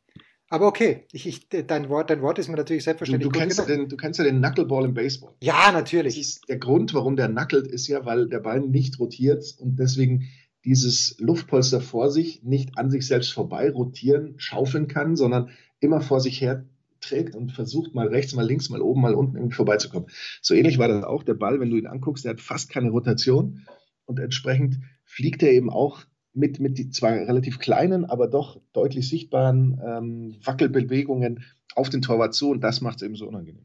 Aber 0.49 0.67
okay, 0.67 1.07
ich, 1.13 1.27
ich, 1.27 1.49
dein, 1.49 1.89
Wort, 1.89 2.11
dein 2.11 2.21
Wort 2.21 2.39
ist 2.39 2.49
mir 2.49 2.57
natürlich 2.57 2.85
selbstverständlich. 2.85 3.27
Du, 3.27 3.33
du, 3.33 3.39
kennst 3.39 3.59
ja 3.59 3.65
den, 3.65 3.89
du 3.89 3.97
kennst 3.97 4.19
ja 4.19 4.25
den 4.25 4.41
Knuckleball 4.41 4.85
im 4.85 4.93
Baseball. 4.93 5.35
Ja, 5.41 5.73
natürlich. 5.73 6.17
Das 6.17 6.27
ist 6.27 6.49
der 6.49 6.59
Grund, 6.59 6.93
warum 6.93 7.17
der 7.17 7.29
knuckelt, 7.29 7.67
ist 7.67 7.89
ja, 7.89 8.05
weil 8.05 8.29
der 8.29 8.41
Ball 8.41 8.61
nicht 8.61 8.99
rotiert 8.99 9.45
und 9.59 9.79
deswegen 9.79 10.29
dieses 10.65 11.17
Luftpolster 11.19 11.81
vor 11.81 12.11
sich 12.11 12.43
nicht 12.43 12.77
an 12.77 12.91
sich 12.91 13.07
selbst 13.07 13.33
vorbei 13.33 13.71
rotieren, 13.71 14.35
schaufeln 14.37 14.89
kann, 14.89 15.17
sondern 15.17 15.51
immer 15.83 16.01
vor 16.01 16.21
sich 16.21 16.41
her 16.41 16.65
trägt 17.01 17.35
und 17.35 17.53
versucht 17.53 17.95
mal 17.95 18.09
rechts, 18.09 18.35
mal 18.35 18.47
links, 18.47 18.71
mal 18.71 18.81
oben, 18.81 19.01
mal 19.01 19.15
unten 19.15 19.37
irgendwie 19.37 19.57
vorbeizukommen. 19.57 20.09
So 20.41 20.55
ähnlich 20.55 20.79
war 20.79 20.89
das 20.89 21.05
auch 21.05 21.25
der 21.25 21.35
Ball, 21.35 21.61
wenn 21.61 21.71
du 21.71 21.77
ihn 21.77 21.87
anguckst, 21.87 22.25
der 22.25 22.33
hat 22.33 22.41
fast 22.41 22.71
keine 22.71 22.91
Rotation 22.91 23.67
und 24.07 24.21
entsprechend 24.21 24.79
fliegt 25.05 25.43
er 25.43 25.53
eben 25.53 25.69
auch 25.69 26.05
mit, 26.33 26.61
mit 26.61 26.79
die 26.79 26.91
zwar 26.91 27.13
relativ 27.13 27.59
kleinen, 27.59 28.05
aber 28.05 28.29
doch 28.29 28.61
deutlich 28.73 29.09
sichtbaren 29.09 29.81
ähm, 29.85 30.37
Wackelbewegungen 30.45 31.45
auf 31.75 31.91
den 31.91 32.03
Torwart 32.03 32.35
zu 32.35 32.51
und 32.51 32.63
das 32.63 32.81
macht 32.81 32.97
es 32.97 33.03
eben 33.03 33.17
so 33.17 33.27
unangenehm. 33.27 33.65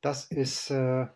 Das 0.00 0.26
ist 0.26 0.70
äh, 0.70 1.06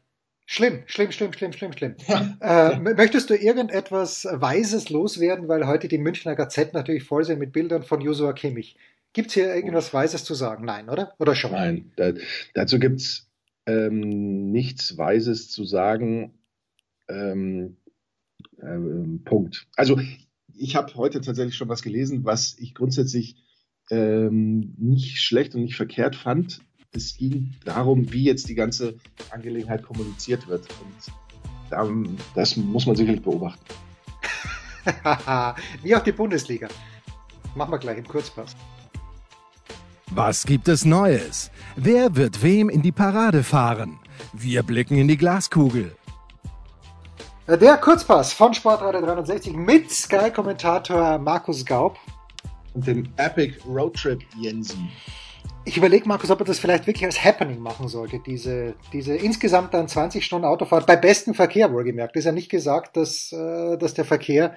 schlimm, 0.46 0.82
schlimm, 0.86 1.12
schlimm, 1.12 1.32
schlimm, 1.32 1.52
schlimm, 1.52 1.72
schlimm. 1.72 1.94
äh, 2.40 2.78
möchtest 2.78 3.30
du 3.30 3.36
irgendetwas 3.36 4.26
Weises 4.30 4.90
loswerden, 4.90 5.48
weil 5.48 5.66
heute 5.66 5.88
die 5.88 5.98
Münchner 5.98 6.34
Gazette 6.34 6.74
natürlich 6.74 7.04
voll 7.04 7.24
sind 7.24 7.38
mit 7.38 7.52
Bildern 7.52 7.82
von 7.82 8.00
Joshua 8.00 8.32
Kimmich. 8.32 8.76
Gibt 9.14 9.28
es 9.28 9.34
hier 9.34 9.54
irgendwas 9.54 9.94
Weises 9.94 10.24
zu 10.24 10.34
sagen? 10.34 10.64
Nein, 10.64 10.90
oder? 10.90 11.14
Oder 11.20 11.36
schon? 11.36 11.52
Nein, 11.52 11.92
da, 11.96 12.12
dazu 12.52 12.80
gibt 12.80 13.00
es 13.00 13.30
ähm, 13.64 14.50
nichts 14.50 14.98
Weises 14.98 15.50
zu 15.50 15.64
sagen. 15.64 16.34
Ähm, 17.08 17.76
ähm, 18.60 19.22
Punkt. 19.24 19.68
Also 19.76 20.00
ich 20.52 20.74
habe 20.74 20.92
heute 20.96 21.20
tatsächlich 21.20 21.54
schon 21.54 21.68
was 21.68 21.82
gelesen, 21.82 22.24
was 22.24 22.56
ich 22.58 22.74
grundsätzlich 22.74 23.36
ähm, 23.88 24.74
nicht 24.78 25.20
schlecht 25.20 25.54
und 25.54 25.62
nicht 25.62 25.76
verkehrt 25.76 26.16
fand. 26.16 26.60
Es 26.90 27.16
ging 27.16 27.54
darum, 27.64 28.12
wie 28.12 28.24
jetzt 28.24 28.48
die 28.48 28.56
ganze 28.56 28.96
Angelegenheit 29.30 29.84
kommuniziert 29.84 30.48
wird. 30.48 30.66
Und 31.70 32.18
das 32.34 32.56
muss 32.56 32.86
man 32.86 32.96
sicherlich 32.96 33.22
beobachten. 33.22 33.64
wie 35.82 35.94
auch 35.94 36.02
die 36.02 36.12
Bundesliga. 36.12 36.68
Machen 37.54 37.70
wir 37.70 37.78
gleich 37.78 37.98
im 37.98 38.08
Kurzpass. 38.08 38.56
Was 40.16 40.46
gibt 40.46 40.68
es 40.68 40.84
Neues? 40.84 41.50
Wer 41.74 42.14
wird 42.14 42.40
wem 42.40 42.68
in 42.68 42.82
die 42.82 42.92
Parade 42.92 43.42
fahren? 43.42 43.98
Wir 44.32 44.62
blicken 44.62 44.96
in 44.96 45.08
die 45.08 45.16
Glaskugel. 45.16 45.96
Der 47.48 47.76
Kurzpass 47.78 48.32
von 48.32 48.54
Sportradio 48.54 49.00
360 49.00 49.54
mit 49.54 49.90
Sky-Kommentator 49.90 51.18
Markus 51.18 51.66
Gaub. 51.66 51.98
Und 52.74 52.86
dem 52.86 53.08
Epic 53.16 53.56
Roadtrip 53.66 54.22
Jensen. 54.38 54.88
Ich 55.64 55.76
überlege, 55.76 56.06
Markus, 56.06 56.30
ob 56.30 56.38
er 56.38 56.46
das 56.46 56.60
vielleicht 56.60 56.86
wirklich 56.86 57.06
als 57.06 57.24
Happening 57.24 57.58
machen 57.58 57.88
sollte. 57.88 58.20
Diese, 58.20 58.76
diese 58.92 59.16
insgesamt 59.16 59.74
dann 59.74 59.88
20 59.88 60.24
Stunden 60.24 60.44
Autofahrt 60.44 60.86
bei 60.86 60.94
bestem 60.94 61.34
Verkehr 61.34 61.72
wohlgemerkt. 61.72 62.14
Ist 62.14 62.26
ja 62.26 62.32
nicht 62.32 62.50
gesagt, 62.50 62.96
dass, 62.96 63.32
äh, 63.32 63.76
dass 63.78 63.94
der 63.94 64.04
Verkehr 64.04 64.54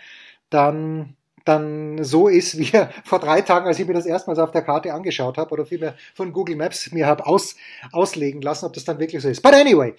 dann 0.51 1.15
dann 1.47 2.03
so 2.03 2.27
ist, 2.27 2.57
wie 2.57 2.69
er 2.73 2.91
vor 3.05 3.19
drei 3.19 3.41
Tagen, 3.41 3.67
als 3.67 3.79
ich 3.79 3.87
mir 3.87 3.93
das 3.93 4.05
erstmals 4.05 4.39
auf 4.39 4.51
der 4.51 4.61
Karte 4.61 4.93
angeschaut 4.93 5.37
habe 5.37 5.51
oder 5.51 5.65
vielmehr 5.65 5.95
von 6.13 6.33
Google 6.33 6.55
Maps 6.55 6.91
mir 6.91 7.07
habe 7.07 7.25
aus, 7.25 7.55
auslegen 7.91 8.41
lassen, 8.41 8.65
ob 8.65 8.73
das 8.73 8.85
dann 8.85 8.99
wirklich 8.99 9.21
so 9.21 9.29
ist. 9.29 9.41
But 9.41 9.53
anyway, 9.53 9.93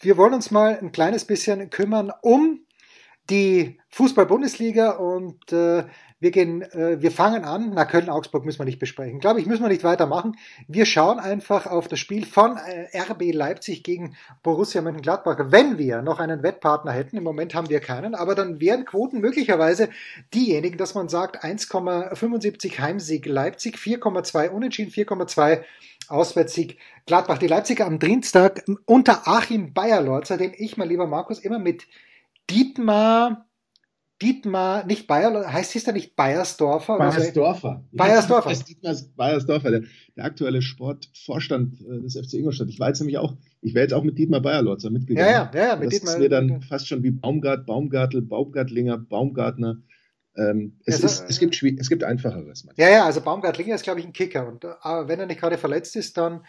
wir 0.00 0.16
wollen 0.16 0.34
uns 0.34 0.50
mal 0.50 0.78
ein 0.80 0.92
kleines 0.92 1.24
bisschen 1.24 1.70
kümmern 1.70 2.12
um 2.22 2.60
die 3.30 3.78
Fußball-Bundesliga 3.90 4.90
und 4.90 5.52
äh, 5.52 5.84
wir 6.22 6.30
gehen, 6.30 6.62
äh, 6.62 7.02
wir 7.02 7.10
fangen 7.10 7.44
an. 7.44 7.72
Na, 7.74 7.84
Köln-Augsburg 7.84 8.44
müssen 8.44 8.60
wir 8.60 8.64
nicht 8.64 8.78
besprechen. 8.78 9.18
Glaube 9.18 9.40
ich, 9.40 9.46
müssen 9.46 9.62
wir 9.62 9.68
nicht 9.68 9.82
weitermachen. 9.82 10.36
Wir 10.68 10.86
schauen 10.86 11.18
einfach 11.18 11.66
auf 11.66 11.88
das 11.88 11.98
Spiel 11.98 12.24
von 12.24 12.56
äh, 12.56 12.96
RB 12.96 13.32
Leipzig 13.34 13.82
gegen 13.82 14.14
Borussia 14.44 14.82
Mönchengladbach. 14.82 15.36
Wenn 15.48 15.78
wir 15.78 16.00
noch 16.00 16.20
einen 16.20 16.44
Wettpartner 16.44 16.92
hätten, 16.92 17.16
im 17.16 17.24
Moment 17.24 17.56
haben 17.56 17.68
wir 17.68 17.80
keinen, 17.80 18.14
aber 18.14 18.36
dann 18.36 18.60
wären 18.60 18.84
Quoten 18.84 19.20
möglicherweise 19.20 19.88
diejenigen, 20.32 20.78
dass 20.78 20.94
man 20.94 21.08
sagt 21.08 21.44
1,75 21.44 22.78
Heimsieg 22.78 23.26
Leipzig, 23.26 23.76
4,2 23.76 24.50
Unentschieden, 24.50 24.92
4,2 24.92 25.64
Auswärtssieg 26.08 26.78
Gladbach. 27.04 27.38
Die 27.38 27.48
Leipziger 27.48 27.84
am 27.84 27.98
Dienstag 27.98 28.62
unter 28.86 29.26
Achim 29.26 29.74
Bayerlorzer, 29.74 30.36
den 30.36 30.52
ich, 30.56 30.76
mein 30.76 30.88
lieber 30.88 31.08
Markus, 31.08 31.40
immer 31.40 31.58
mit 31.58 31.88
Dietmar 32.48 33.44
Dietmar, 34.20 34.86
nicht 34.86 35.06
Bayer, 35.06 35.52
heißt 35.52 35.74
es 35.74 35.84
da 35.84 35.92
nicht 35.92 36.14
Bayersdorfer? 36.14 36.98
Bayersdorfer. 36.98 37.84
Bayersdorfer. 37.92 38.50
Ja, 38.52 38.58
Dietmar 38.58 38.94
Bayersdorfer, 39.16 39.70
der, 39.70 39.82
der, 40.16 40.24
aktuelle 40.24 40.62
Sportvorstand 40.62 41.80
äh, 41.80 42.00
des 42.00 42.16
FC 42.16 42.34
Ingolstadt. 42.34 42.68
Ich 42.68 42.78
war 42.78 42.88
jetzt 42.88 43.00
nämlich 43.00 43.18
auch, 43.18 43.36
ich 43.60 43.74
wäre 43.74 43.84
jetzt 43.84 43.94
auch 43.94 44.04
mit 44.04 44.18
Dietmar 44.18 44.40
Bayerlotzer 44.40 44.90
mitgegangen. 44.90 45.28
Ja, 45.28 45.50
ja, 45.52 45.68
ja, 45.68 45.76
mit 45.76 45.86
das 45.86 45.94
Dietmar. 45.94 46.14
ist 46.14 46.20
mir 46.20 46.28
dann 46.28 46.62
fast 46.62 46.86
schon 46.86 47.02
wie 47.02 47.10
Baumgart, 47.10 47.66
Baumgartel, 47.66 48.22
Baumgartlinger, 48.22 48.98
Baumgartner. 48.98 49.78
Ähm, 50.36 50.78
es, 50.84 51.02
also, 51.02 51.06
ist, 51.06 51.30
es, 51.30 51.38
gibt, 51.40 51.60
es 51.62 51.88
gibt 51.88 52.04
einfacheres. 52.04 52.64
Manchmal. 52.64 52.86
Ja, 52.88 52.92
ja, 52.92 53.04
also 53.04 53.20
Baumgartlinger 53.20 53.74
ist, 53.74 53.82
glaube 53.82 54.00
ich, 54.00 54.06
ein 54.06 54.12
Kicker. 54.12 54.46
Und 54.46 54.64
äh, 54.64 54.68
wenn 54.82 55.20
er 55.20 55.26
nicht 55.26 55.40
gerade 55.40 55.58
verletzt 55.58 55.96
ist, 55.96 56.16
dann, 56.16 56.44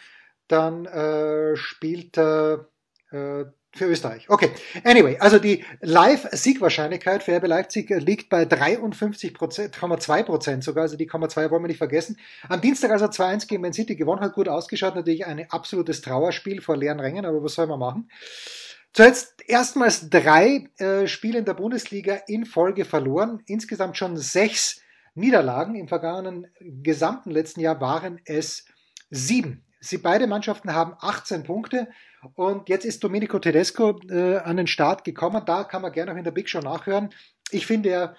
dann 0.47 0.85
äh, 0.85 1.55
spielt 1.55 2.17
er 2.17 2.69
äh, 3.11 3.45
für 3.75 3.85
Österreich. 3.85 4.29
Okay. 4.29 4.51
Anyway, 4.83 5.17
also 5.19 5.39
die 5.39 5.65
Live-Siegwahrscheinlichkeit 5.81 7.23
für 7.23 7.35
RB 7.35 7.47
Leipzig 7.47 7.89
liegt 7.89 8.29
bei 8.29 8.43
53,2 8.43 10.23
Prozent 10.23 10.63
sogar. 10.63 10.83
Also 10.83 10.95
die 10.95 11.09
0,2 11.09 11.49
wollen 11.49 11.63
wir 11.63 11.67
nicht 11.67 11.79
vergessen. 11.79 12.17
Am 12.47 12.61
Dienstag 12.61 12.91
also 12.91 13.05
2-1 13.05 13.47
gegen 13.47 13.61
Man 13.61 13.73
City 13.73 13.95
gewonnen, 13.95 14.21
hat 14.21 14.33
gut 14.33 14.47
ausgeschaut. 14.47 14.95
Natürlich 14.95 15.25
ein 15.25 15.49
absolutes 15.49 16.01
Trauerspiel 16.01 16.61
vor 16.61 16.77
leeren 16.77 16.99
Rängen, 16.99 17.25
aber 17.25 17.43
was 17.43 17.55
soll 17.55 17.67
man 17.67 17.79
machen? 17.79 18.09
Zuletzt 18.93 19.43
erstmals 19.47 20.07
drei 20.09 20.69
äh, 20.77 21.07
Spiele 21.07 21.39
in 21.39 21.45
der 21.45 21.55
Bundesliga 21.55 22.19
in 22.27 22.45
Folge 22.45 22.85
verloren. 22.85 23.41
Insgesamt 23.47 23.97
schon 23.97 24.17
sechs 24.17 24.81
Niederlagen. 25.15 25.73
Im 25.73 25.87
vergangenen 25.87 26.47
gesamten 26.59 27.31
letzten 27.31 27.61
Jahr 27.61 27.81
waren 27.81 28.21
es 28.25 28.65
sieben. 29.09 29.65
Sie 29.79 29.97
beide 29.97 30.27
Mannschaften 30.27 30.73
haben 30.73 30.93
18 30.99 31.43
Punkte. 31.43 31.87
Und 32.35 32.69
jetzt 32.69 32.85
ist 32.85 33.03
Domenico 33.03 33.39
Tedesco 33.39 33.99
äh, 34.09 34.37
an 34.37 34.57
den 34.57 34.67
Start 34.67 35.03
gekommen. 35.03 35.43
Da 35.45 35.63
kann 35.63 35.81
man 35.81 35.91
gerne 35.91 36.13
auch 36.13 36.17
in 36.17 36.23
der 36.23 36.31
Big 36.31 36.49
Show 36.49 36.59
nachhören. 36.59 37.09
Ich 37.51 37.65
finde, 37.65 37.89
er 37.89 38.15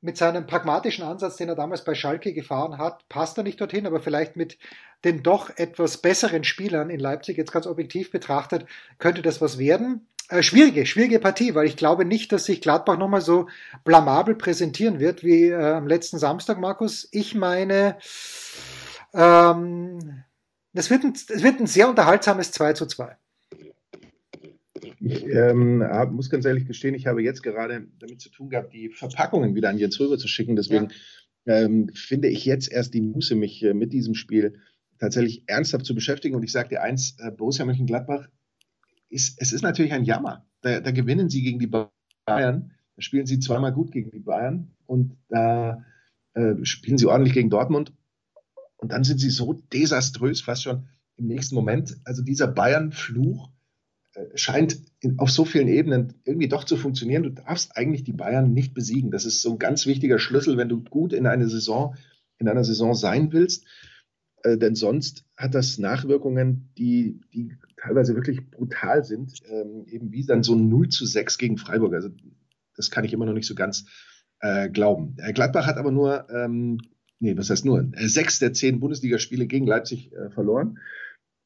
mit 0.00 0.16
seinem 0.16 0.46
pragmatischen 0.46 1.04
Ansatz, 1.04 1.36
den 1.36 1.48
er 1.48 1.56
damals 1.56 1.84
bei 1.84 1.94
Schalke 1.94 2.32
gefahren 2.32 2.78
hat, 2.78 3.08
passt 3.08 3.36
er 3.36 3.42
nicht 3.42 3.60
dorthin, 3.60 3.86
aber 3.86 4.00
vielleicht 4.00 4.36
mit 4.36 4.58
den 5.04 5.22
doch 5.22 5.50
etwas 5.56 5.98
besseren 5.98 6.44
Spielern 6.44 6.90
in 6.90 7.00
Leipzig, 7.00 7.36
jetzt 7.36 7.52
ganz 7.52 7.66
objektiv 7.66 8.10
betrachtet, 8.10 8.66
könnte 8.98 9.22
das 9.22 9.40
was 9.40 9.58
werden. 9.58 10.06
Äh, 10.28 10.42
schwierige, 10.42 10.86
schwierige 10.86 11.18
Partie, 11.18 11.54
weil 11.54 11.66
ich 11.66 11.76
glaube 11.76 12.04
nicht, 12.04 12.32
dass 12.32 12.44
sich 12.44 12.60
Gladbach 12.60 12.98
nochmal 12.98 13.22
so 13.22 13.48
blamabel 13.84 14.34
präsentieren 14.34 15.00
wird 15.00 15.24
wie 15.24 15.48
äh, 15.48 15.72
am 15.72 15.88
letzten 15.88 16.18
Samstag, 16.18 16.58
Markus. 16.58 17.08
Ich 17.12 17.34
meine, 17.34 17.96
ähm, 19.14 20.22
das 20.74 20.90
wird 20.90 21.04
ein, 21.04 21.12
es 21.12 21.42
wird 21.42 21.60
ein 21.60 21.66
sehr 21.66 21.88
unterhaltsames 21.88 22.52
2 22.52 22.74
zu 22.74 22.86
2. 22.86 23.16
Ich 25.08 25.24
ähm, 25.26 25.82
hab, 25.82 26.12
muss 26.12 26.30
ganz 26.30 26.44
ehrlich 26.44 26.66
gestehen, 26.66 26.94
ich 26.94 27.06
habe 27.06 27.22
jetzt 27.22 27.42
gerade 27.42 27.86
damit 27.98 28.20
zu 28.20 28.30
tun 28.30 28.50
gehabt, 28.50 28.72
die 28.72 28.90
Verpackungen 28.90 29.54
wieder 29.54 29.70
an 29.70 29.78
Jens 29.78 29.98
rüber 30.00 30.18
zu 30.18 30.28
schicken. 30.28 30.56
Deswegen 30.56 30.88
ja. 31.44 31.56
ähm, 31.56 31.90
finde 31.94 32.28
ich 32.28 32.44
jetzt 32.44 32.70
erst 32.70 32.94
die 32.94 33.00
Muße, 33.00 33.34
mich 33.34 33.62
äh, 33.62 33.74
mit 33.74 33.92
diesem 33.92 34.14
Spiel 34.14 34.60
tatsächlich 34.98 35.44
ernsthaft 35.46 35.86
zu 35.86 35.94
beschäftigen. 35.94 36.34
Und 36.34 36.42
ich 36.42 36.52
sage 36.52 36.70
dir 36.70 36.82
eins, 36.82 37.16
äh, 37.18 37.30
Borussia 37.30 37.64
Mönchengladbach, 37.64 38.28
ist, 39.08 39.40
es 39.40 39.52
ist 39.52 39.62
natürlich 39.62 39.92
ein 39.92 40.04
Jammer. 40.04 40.46
Da, 40.60 40.80
da, 40.80 40.90
gewinnen 40.90 41.30
sie 41.30 41.42
gegen 41.42 41.58
die 41.58 41.66
Bayern, 41.66 41.96
da 42.26 43.02
spielen 43.02 43.26
sie 43.26 43.38
zweimal 43.38 43.72
gut 43.72 43.92
gegen 43.92 44.10
die 44.10 44.18
Bayern 44.18 44.74
und 44.86 45.16
da 45.28 45.84
äh, 46.34 46.54
spielen 46.64 46.98
sie 46.98 47.06
ordentlich 47.06 47.34
gegen 47.34 47.50
Dortmund. 47.50 47.92
Und 48.76 48.92
dann 48.92 49.04
sind 49.04 49.18
sie 49.18 49.30
so 49.30 49.54
desaströs, 49.72 50.40
fast 50.40 50.64
schon 50.64 50.88
im 51.16 51.26
nächsten 51.26 51.54
Moment. 51.54 51.96
Also 52.04 52.22
dieser 52.22 52.46
Bayern-Fluch, 52.46 53.50
scheint 54.34 54.82
in, 55.00 55.18
auf 55.18 55.30
so 55.30 55.44
vielen 55.44 55.68
Ebenen 55.68 56.14
irgendwie 56.24 56.48
doch 56.48 56.64
zu 56.64 56.76
funktionieren. 56.76 57.22
Du 57.22 57.30
darfst 57.30 57.76
eigentlich 57.76 58.04
die 58.04 58.12
Bayern 58.12 58.52
nicht 58.52 58.74
besiegen. 58.74 59.10
Das 59.10 59.24
ist 59.24 59.40
so 59.40 59.52
ein 59.52 59.58
ganz 59.58 59.86
wichtiger 59.86 60.18
Schlüssel, 60.18 60.56
wenn 60.56 60.68
du 60.68 60.82
gut 60.82 61.12
in 61.12 61.26
eine 61.26 61.48
Saison, 61.48 61.94
in 62.38 62.48
einer 62.48 62.64
Saison 62.64 62.94
sein 62.94 63.32
willst. 63.32 63.66
Äh, 64.42 64.58
denn 64.58 64.74
sonst 64.74 65.24
hat 65.36 65.54
das 65.54 65.78
Nachwirkungen, 65.78 66.70
die, 66.78 67.20
die 67.34 67.56
teilweise 67.76 68.14
wirklich 68.14 68.50
brutal 68.50 69.04
sind, 69.04 69.34
ähm, 69.50 69.84
eben 69.86 70.12
wie 70.12 70.24
dann 70.24 70.42
so 70.42 70.54
ein 70.54 70.68
0 70.68 70.88
zu 70.88 71.06
6 71.06 71.38
gegen 71.38 71.58
Freiburg. 71.58 71.94
Also 71.94 72.10
das 72.76 72.90
kann 72.90 73.04
ich 73.04 73.12
immer 73.12 73.26
noch 73.26 73.34
nicht 73.34 73.46
so 73.46 73.54
ganz 73.54 73.86
äh, 74.40 74.68
glauben. 74.68 75.16
Gladbach 75.34 75.66
hat 75.66 75.76
aber 75.76 75.90
nur, 75.90 76.28
ähm, 76.30 76.80
nee, 77.18 77.36
was 77.36 77.50
heißt 77.50 77.64
nur, 77.64 77.90
äh, 77.92 78.08
sechs 78.08 78.38
der 78.38 78.52
zehn 78.52 78.80
Bundesligaspiele 78.80 79.46
gegen 79.46 79.66
Leipzig 79.66 80.12
äh, 80.12 80.30
verloren 80.30 80.78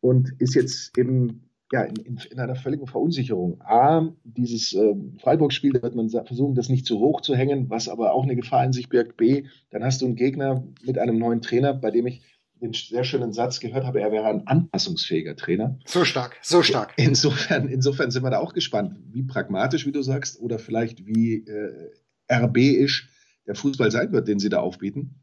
und 0.00 0.32
ist 0.38 0.54
jetzt 0.54 0.96
eben 0.98 1.48
ja, 1.72 1.82
in, 1.82 1.96
in, 1.96 2.20
in, 2.30 2.38
einer 2.38 2.54
völligen 2.54 2.86
Verunsicherung. 2.86 3.60
A, 3.62 4.12
dieses 4.24 4.74
äh, 4.74 4.94
Freiburg-Spiel, 5.18 5.72
da 5.72 5.82
wird 5.82 5.94
man 5.94 6.10
versuchen, 6.10 6.54
das 6.54 6.68
nicht 6.68 6.86
zu 6.86 6.98
hoch 6.98 7.22
zu 7.22 7.34
hängen, 7.34 7.70
was 7.70 7.88
aber 7.88 8.12
auch 8.12 8.24
eine 8.24 8.36
Gefahr 8.36 8.64
in 8.64 8.74
sich 8.74 8.90
birgt. 8.90 9.16
B, 9.16 9.44
dann 9.70 9.82
hast 9.82 10.02
du 10.02 10.06
einen 10.06 10.14
Gegner 10.14 10.62
mit 10.84 10.98
einem 10.98 11.18
neuen 11.18 11.40
Trainer, 11.40 11.72
bei 11.72 11.90
dem 11.90 12.06
ich 12.06 12.22
den 12.60 12.74
sehr 12.74 13.04
schönen 13.04 13.32
Satz 13.32 13.58
gehört 13.58 13.84
habe, 13.84 14.00
er 14.00 14.12
wäre 14.12 14.28
ein 14.28 14.46
anpassungsfähiger 14.46 15.34
Trainer. 15.34 15.78
So 15.84 16.04
stark, 16.04 16.36
so 16.42 16.62
stark. 16.62 16.92
Insofern, 16.96 17.68
insofern 17.68 18.10
sind 18.10 18.22
wir 18.22 18.30
da 18.30 18.38
auch 18.38 18.54
gespannt, 18.54 18.96
wie 19.10 19.24
pragmatisch, 19.24 19.84
wie 19.86 19.92
du 19.92 20.02
sagst, 20.02 20.40
oder 20.40 20.58
vielleicht 20.58 21.04
wie 21.06 21.44
äh, 21.44 21.90
RB-isch 22.30 23.10
der 23.46 23.56
Fußball 23.56 23.90
sein 23.90 24.12
wird, 24.12 24.28
den 24.28 24.38
sie 24.38 24.48
da 24.48 24.60
aufbieten. 24.60 25.22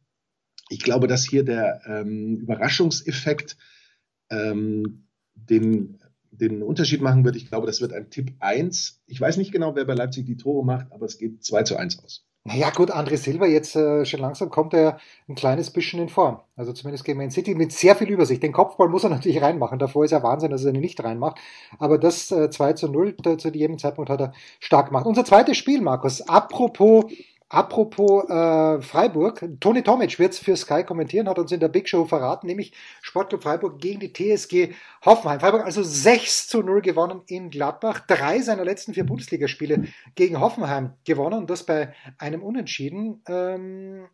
Ich 0.69 0.79
glaube, 0.79 1.07
dass 1.07 1.23
hier 1.23 1.45
der 1.45 1.81
ähm, 1.85 2.37
Überraschungseffekt 2.37 3.55
ähm, 4.29 5.07
den, 5.35 5.99
den 6.39 6.63
Unterschied 6.63 7.01
machen 7.01 7.23
wird. 7.25 7.35
Ich 7.35 7.47
glaube, 7.47 7.67
das 7.67 7.81
wird 7.81 7.93
ein 7.93 8.09
Tipp 8.09 8.33
1. 8.39 9.01
Ich 9.07 9.19
weiß 9.19 9.37
nicht 9.37 9.51
genau, 9.51 9.75
wer 9.75 9.85
bei 9.85 9.93
Leipzig 9.93 10.25
die 10.25 10.37
Tore 10.37 10.65
macht, 10.65 10.91
aber 10.91 11.05
es 11.05 11.17
geht 11.17 11.43
2 11.43 11.63
zu 11.63 11.77
1 11.77 12.03
aus. 12.03 12.25
Naja 12.45 12.69
gut, 12.69 12.89
André 12.89 13.17
Silva, 13.17 13.45
jetzt 13.45 13.75
äh, 13.75 14.05
schon 14.05 14.21
langsam 14.21 14.49
kommt 14.49 14.73
er 14.73 14.97
ein 15.27 15.35
kleines 15.35 15.71
bisschen 15.71 15.99
in 15.99 16.09
Form. 16.09 16.39
Also 16.55 16.71
zumindest 16.71 17.03
gegen 17.03 17.19
Man 17.19 17.31
City 17.31 17.53
mit 17.53 17.73
sehr 17.73 17.95
viel 17.95 18.09
Übersicht. 18.09 18.41
Den 18.41 18.53
Kopfball 18.53 18.87
muss 18.87 19.03
er 19.03 19.09
natürlich 19.11 19.41
reinmachen. 19.41 19.77
Davor 19.77 20.05
ist 20.05 20.11
ja 20.11 20.23
Wahnsinn, 20.23 20.49
dass 20.49 20.63
er 20.63 20.73
ihn 20.73 20.79
nicht 20.79 21.03
reinmacht. 21.03 21.37
Aber 21.79 21.97
das 21.97 22.31
äh, 22.31 22.49
2 22.49 22.73
zu 22.73 22.87
0 22.87 23.15
da, 23.21 23.37
zu 23.37 23.49
jedem 23.49 23.77
Zeitpunkt 23.77 24.09
hat 24.09 24.21
er 24.21 24.33
stark 24.59 24.87
gemacht. 24.87 25.05
Unser 25.05 25.25
zweites 25.25 25.57
Spiel, 25.57 25.81
Markus. 25.81 26.21
Apropos 26.21 27.11
Apropos 27.51 28.29
äh, 28.29 28.79
Freiburg, 28.79 29.43
Toni 29.59 29.81
Tomic 29.81 30.19
wird 30.19 30.33
es 30.33 30.39
für 30.39 30.55
Sky 30.55 30.83
kommentieren, 30.83 31.27
hat 31.27 31.39
uns 31.39 31.51
in 31.51 31.59
der 31.59 31.67
Big 31.67 31.89
Show 31.89 32.05
verraten, 32.05 32.45
nämlich 32.45 32.73
Sportclub 33.01 33.41
Freiburg 33.41 33.81
gegen 33.81 33.99
die 33.99 34.13
TSG 34.13 34.75
Hoffenheim. 35.03 35.39
Freiburg 35.39 35.65
also 35.65 35.81
6 35.81 36.47
zu 36.47 36.61
0 36.61 36.81
gewonnen 36.81 37.23
in 37.25 37.49
Gladbach, 37.49 38.01
drei 38.05 38.39
seiner 38.41 38.63
letzten 38.63 38.93
vier 38.93 39.03
Bundesligaspiele 39.03 39.85
gegen 40.13 40.39
Hoffenheim 40.39 40.93
gewonnen, 41.05 41.47
das 41.47 41.65
bei 41.65 41.91
einem 42.19 42.43
Unentschieden. 42.43 43.23
Ähm, 43.27 44.05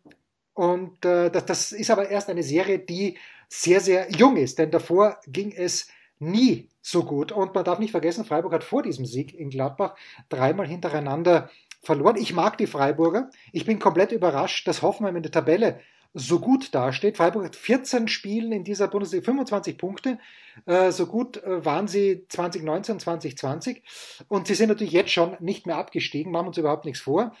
und 0.54 1.04
äh, 1.04 1.30
das, 1.30 1.44
das 1.44 1.72
ist 1.72 1.90
aber 1.90 2.08
erst 2.08 2.30
eine 2.30 2.42
Serie, 2.42 2.78
die 2.78 3.18
sehr, 3.50 3.80
sehr 3.80 4.10
jung 4.12 4.38
ist, 4.38 4.58
denn 4.58 4.70
davor 4.70 5.20
ging 5.26 5.52
es 5.52 5.88
nie 6.18 6.70
so 6.80 7.04
gut. 7.04 7.32
Und 7.32 7.54
man 7.54 7.64
darf 7.64 7.78
nicht 7.78 7.90
vergessen, 7.90 8.24
Freiburg 8.24 8.54
hat 8.54 8.64
vor 8.64 8.82
diesem 8.82 9.04
Sieg 9.04 9.34
in 9.34 9.50
Gladbach 9.50 9.94
dreimal 10.30 10.66
hintereinander 10.66 11.50
verloren. 11.86 12.16
Ich 12.16 12.34
mag 12.34 12.58
die 12.58 12.66
Freiburger. 12.66 13.30
Ich 13.52 13.64
bin 13.64 13.78
komplett 13.78 14.12
überrascht, 14.12 14.68
dass 14.68 14.82
Hoffenheim 14.82 15.16
in 15.16 15.22
der 15.22 15.32
Tabelle 15.32 15.80
so 16.12 16.40
gut 16.40 16.74
dasteht. 16.74 17.18
Freiburg 17.18 17.44
hat 17.44 17.56
14 17.56 18.08
Spielen 18.08 18.50
in 18.52 18.64
dieser 18.64 18.88
Bundesliga, 18.88 19.24
25 19.24 19.76
Punkte. 19.76 20.18
Äh, 20.64 20.90
so 20.90 21.06
gut 21.06 21.42
äh, 21.42 21.64
waren 21.64 21.88
sie 21.88 22.26
2019, 22.28 23.00
2020. 23.00 23.82
Und 24.28 24.46
sie 24.46 24.54
sind 24.54 24.68
natürlich 24.68 24.94
jetzt 24.94 25.10
schon 25.10 25.36
nicht 25.40 25.66
mehr 25.66 25.76
abgestiegen, 25.76 26.32
machen 26.32 26.48
uns 26.48 26.58
überhaupt 26.58 26.86
nichts 26.86 27.00
vor. 27.00 27.34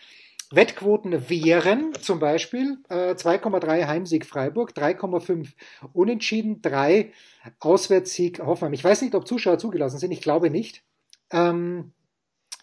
Wettquoten 0.52 1.28
wären 1.28 1.92
zum 1.94 2.20
Beispiel 2.20 2.78
äh, 2.88 3.14
2,3 3.14 3.86
Heimsieg 3.86 4.26
Freiburg, 4.26 4.72
3,5 4.72 5.48
Unentschieden, 5.92 6.62
3 6.62 7.12
Auswärtssieg 7.58 8.40
Hoffenheim. 8.40 8.74
Ich 8.74 8.84
weiß 8.84 9.02
nicht, 9.02 9.14
ob 9.14 9.26
Zuschauer 9.26 9.58
zugelassen 9.58 9.98
sind, 9.98 10.12
ich 10.12 10.20
glaube 10.20 10.50
nicht. 10.50 10.84
Ähm, 11.32 11.92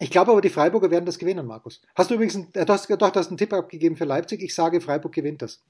ich 0.00 0.10
glaube 0.10 0.32
aber, 0.32 0.40
die 0.40 0.48
Freiburger 0.48 0.90
werden 0.90 1.06
das 1.06 1.18
gewinnen, 1.18 1.46
Markus. 1.46 1.80
Hast 1.94 2.10
du 2.10 2.14
übrigens, 2.14 2.34
einen, 2.34 2.48
äh, 2.54 2.66
du 2.66 2.72
hast, 2.72 2.90
doch, 2.90 3.10
du 3.10 3.18
hast 3.18 3.28
einen 3.28 3.36
Tipp 3.36 3.52
abgegeben 3.52 3.96
für 3.96 4.04
Leipzig. 4.04 4.42
Ich 4.42 4.54
sage, 4.54 4.80
Freiburg 4.80 5.12
gewinnt 5.12 5.42
das. 5.42 5.62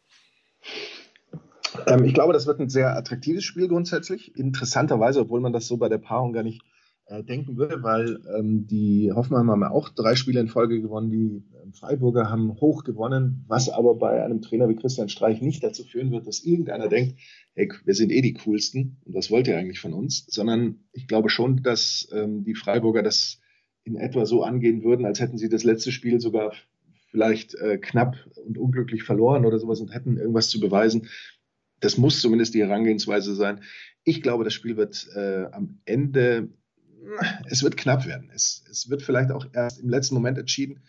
Ähm, 1.86 2.04
ich 2.04 2.14
glaube, 2.14 2.32
das 2.32 2.46
wird 2.46 2.60
ein 2.60 2.70
sehr 2.70 2.96
attraktives 2.96 3.44
Spiel 3.44 3.68
grundsätzlich. 3.68 4.36
Interessanterweise, 4.36 5.20
obwohl 5.20 5.40
man 5.40 5.52
das 5.52 5.66
so 5.66 5.76
bei 5.76 5.88
der 5.88 5.98
Paarung 5.98 6.32
gar 6.32 6.42
nicht 6.42 6.62
äh, 7.06 7.22
denken 7.22 7.58
würde, 7.58 7.82
weil 7.82 8.20
ähm, 8.34 8.66
die 8.66 9.12
Hoffenheim 9.12 9.50
haben 9.50 9.60
ja 9.60 9.70
auch 9.70 9.90
drei 9.90 10.14
Spiele 10.14 10.40
in 10.40 10.48
Folge 10.48 10.80
gewonnen, 10.80 11.10
die 11.10 11.44
äh, 11.54 11.72
Freiburger 11.72 12.30
haben 12.30 12.58
hoch 12.60 12.82
gewonnen, 12.82 13.44
was 13.46 13.68
aber 13.68 13.96
bei 13.96 14.24
einem 14.24 14.40
Trainer 14.40 14.70
wie 14.70 14.76
Christian 14.76 15.10
Streich 15.10 15.42
nicht 15.42 15.62
dazu 15.62 15.84
führen 15.84 16.10
wird, 16.12 16.26
dass 16.26 16.42
irgendeiner 16.44 16.88
denkt, 16.88 17.18
hey, 17.54 17.70
wir 17.84 17.94
sind 17.94 18.10
eh 18.10 18.22
die 18.22 18.32
coolsten 18.34 18.96
und 19.04 19.14
das 19.14 19.30
wollt 19.30 19.48
ihr 19.48 19.58
eigentlich 19.58 19.80
von 19.80 19.92
uns, 19.92 20.24
sondern 20.30 20.84
ich 20.92 21.06
glaube 21.06 21.28
schon, 21.28 21.62
dass 21.62 22.08
ähm, 22.12 22.42
die 22.44 22.54
Freiburger 22.54 23.02
das 23.02 23.38
in 23.84 23.96
etwa 23.96 24.26
so 24.26 24.42
angehen 24.42 24.82
würden, 24.82 25.06
als 25.06 25.20
hätten 25.20 25.38
sie 25.38 25.48
das 25.48 25.64
letzte 25.64 25.92
Spiel 25.92 26.20
sogar 26.20 26.52
vielleicht 27.10 27.54
äh, 27.54 27.78
knapp 27.78 28.16
und 28.44 28.58
unglücklich 28.58 29.04
verloren 29.04 29.44
oder 29.44 29.58
sowas 29.58 29.80
und 29.80 29.94
hätten 29.94 30.16
irgendwas 30.16 30.48
zu 30.48 30.58
beweisen. 30.58 31.08
Das 31.80 31.98
muss 31.98 32.20
zumindest 32.20 32.54
die 32.54 32.62
Herangehensweise 32.62 33.34
sein. 33.34 33.60
Ich 34.04 34.22
glaube, 34.22 34.44
das 34.44 34.54
Spiel 34.54 34.76
wird 34.76 35.06
äh, 35.14 35.44
am 35.52 35.78
Ende, 35.84 36.48
es 37.48 37.62
wird 37.62 37.76
knapp 37.76 38.06
werden. 38.06 38.30
Es, 38.34 38.64
es 38.70 38.88
wird 38.88 39.02
vielleicht 39.02 39.30
auch 39.30 39.46
erst 39.52 39.80
im 39.80 39.90
letzten 39.90 40.14
Moment 40.14 40.38
entschieden, 40.38 40.82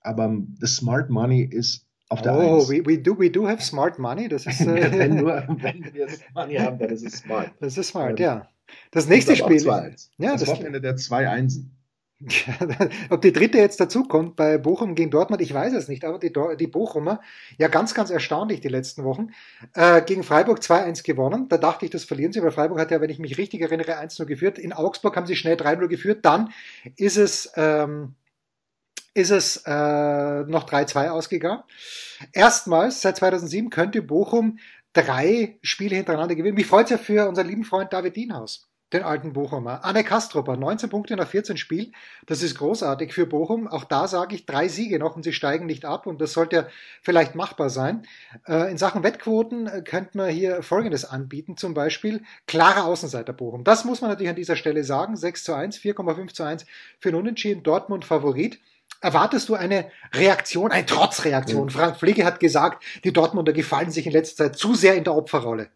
aber 0.00 0.34
das 0.58 0.76
Smart 0.76 1.10
Money 1.10 1.42
ist 1.42 1.86
auf 2.08 2.22
der 2.22 2.34
Oh, 2.34 2.68
we, 2.68 2.84
we, 2.84 2.98
do, 2.98 3.16
we 3.16 3.30
do 3.30 3.46
have 3.46 3.62
smart 3.62 3.96
money. 3.96 4.28
Das 4.28 4.44
ist, 4.44 4.60
äh, 4.62 4.90
wenn, 4.98 5.14
nur, 5.14 5.44
wenn 5.60 5.94
wir 5.94 6.08
Money 6.34 6.56
haben, 6.56 6.78
dann 6.78 6.90
ist 6.90 7.04
es 7.04 7.18
smart. 7.18 7.52
Das 7.60 7.78
ist 7.78 7.86
smart, 7.88 8.18
ähm, 8.18 8.24
ja. 8.24 8.48
Das 8.90 9.06
nächste 9.08 9.36
Spiel. 9.36 9.62
Ja, 9.62 9.90
das, 9.90 10.10
das 10.18 10.48
Wochenende 10.48 10.80
der 10.80 10.96
zwei 10.96 11.28
Einsen. 11.28 11.79
Ob 13.10 13.22
die 13.22 13.32
dritte 13.32 13.56
jetzt 13.56 13.80
dazukommt 13.80 14.36
bei 14.36 14.58
Bochum 14.58 14.94
gegen 14.94 15.10
Dortmund, 15.10 15.40
ich 15.40 15.54
weiß 15.54 15.72
es 15.72 15.88
nicht, 15.88 16.04
aber 16.04 16.18
die, 16.18 16.32
die 16.58 16.66
Bochumer, 16.66 17.20
ja 17.56 17.68
ganz, 17.68 17.94
ganz 17.94 18.10
erstaunlich 18.10 18.60
die 18.60 18.68
letzten 18.68 19.04
Wochen, 19.04 19.28
äh, 19.72 20.02
gegen 20.02 20.22
Freiburg 20.22 20.58
2-1 20.58 21.02
gewonnen. 21.02 21.48
Da 21.48 21.56
dachte 21.56 21.86
ich, 21.86 21.90
das 21.90 22.04
verlieren 22.04 22.32
sie, 22.32 22.42
weil 22.42 22.50
Freiburg 22.50 22.78
hat 22.78 22.90
ja, 22.90 23.00
wenn 23.00 23.08
ich 23.08 23.18
mich 23.18 23.38
richtig 23.38 23.62
erinnere, 23.62 23.98
1-0 23.98 24.26
geführt. 24.26 24.58
In 24.58 24.74
Augsburg 24.74 25.16
haben 25.16 25.26
sie 25.26 25.36
schnell 25.36 25.56
3-0 25.56 25.88
geführt. 25.88 26.24
Dann 26.26 26.52
ist 26.96 27.16
es, 27.16 27.52
ähm, 27.56 28.14
ist 29.14 29.30
es 29.30 29.62
äh, 29.66 29.70
noch 30.44 30.68
3-2 30.68 31.08
ausgegangen. 31.08 31.62
Erstmals 32.34 33.00
seit 33.00 33.16
2007 33.16 33.70
könnte 33.70 34.02
Bochum 34.02 34.58
drei 34.92 35.58
Spiele 35.62 35.96
hintereinander 35.96 36.34
gewinnen. 36.34 36.56
Mich 36.56 36.66
freut 36.66 36.84
es 36.84 36.90
ja 36.90 36.98
für 36.98 37.28
unseren 37.28 37.48
lieben 37.48 37.64
Freund 37.64 37.92
David 37.94 38.14
Dienhaus 38.14 38.69
den 38.92 39.02
alten 39.02 39.32
Bochumer. 39.32 39.84
Anne 39.84 40.04
Kastrupper, 40.04 40.56
19 40.56 40.90
Punkte 40.90 41.16
nach 41.16 41.28
14 41.28 41.56
Spielen. 41.56 41.94
Das 42.26 42.42
ist 42.42 42.56
großartig 42.58 43.12
für 43.12 43.26
Bochum. 43.26 43.68
Auch 43.68 43.84
da 43.84 44.08
sage 44.08 44.34
ich 44.34 44.46
drei 44.46 44.68
Siege 44.68 44.98
noch 44.98 45.16
und 45.16 45.22
sie 45.22 45.32
steigen 45.32 45.66
nicht 45.66 45.84
ab 45.84 46.06
und 46.06 46.20
das 46.20 46.32
sollte 46.32 46.68
vielleicht 47.02 47.34
machbar 47.34 47.70
sein. 47.70 48.06
Äh, 48.46 48.70
in 48.70 48.78
Sachen 48.78 49.02
Wettquoten 49.02 49.66
äh, 49.66 49.82
könnte 49.82 50.16
man 50.16 50.30
hier 50.30 50.62
Folgendes 50.62 51.04
anbieten, 51.04 51.56
zum 51.56 51.74
Beispiel 51.74 52.22
klarer 52.46 52.84
Außenseiter 52.84 53.32
Bochum. 53.32 53.64
Das 53.64 53.84
muss 53.84 54.00
man 54.00 54.10
natürlich 54.10 54.30
an 54.30 54.36
dieser 54.36 54.56
Stelle 54.56 54.84
sagen. 54.84 55.16
6 55.16 55.44
zu 55.44 55.54
1, 55.54 55.78
4,5 55.78 56.34
zu 56.34 56.42
1 56.42 56.66
für 56.98 57.10
den 57.10 57.20
Unentschieden. 57.20 57.62
Dortmund 57.62 58.04
Favorit. 58.04 58.60
Erwartest 59.02 59.48
du 59.48 59.54
eine 59.54 59.90
Reaktion, 60.12 60.70
eine 60.70 60.84
Trotzreaktion? 60.84 61.66
Mhm. 61.66 61.70
Frank 61.70 61.96
Pflege 61.96 62.24
hat 62.24 62.38
gesagt, 62.38 62.84
die 63.04 63.12
Dortmunder 63.12 63.52
gefallen 63.52 63.90
sich 63.90 64.06
in 64.06 64.12
letzter 64.12 64.44
Zeit 64.44 64.58
zu 64.58 64.74
sehr 64.74 64.94
in 64.94 65.04
der 65.04 65.14
Opferrolle. 65.14 65.70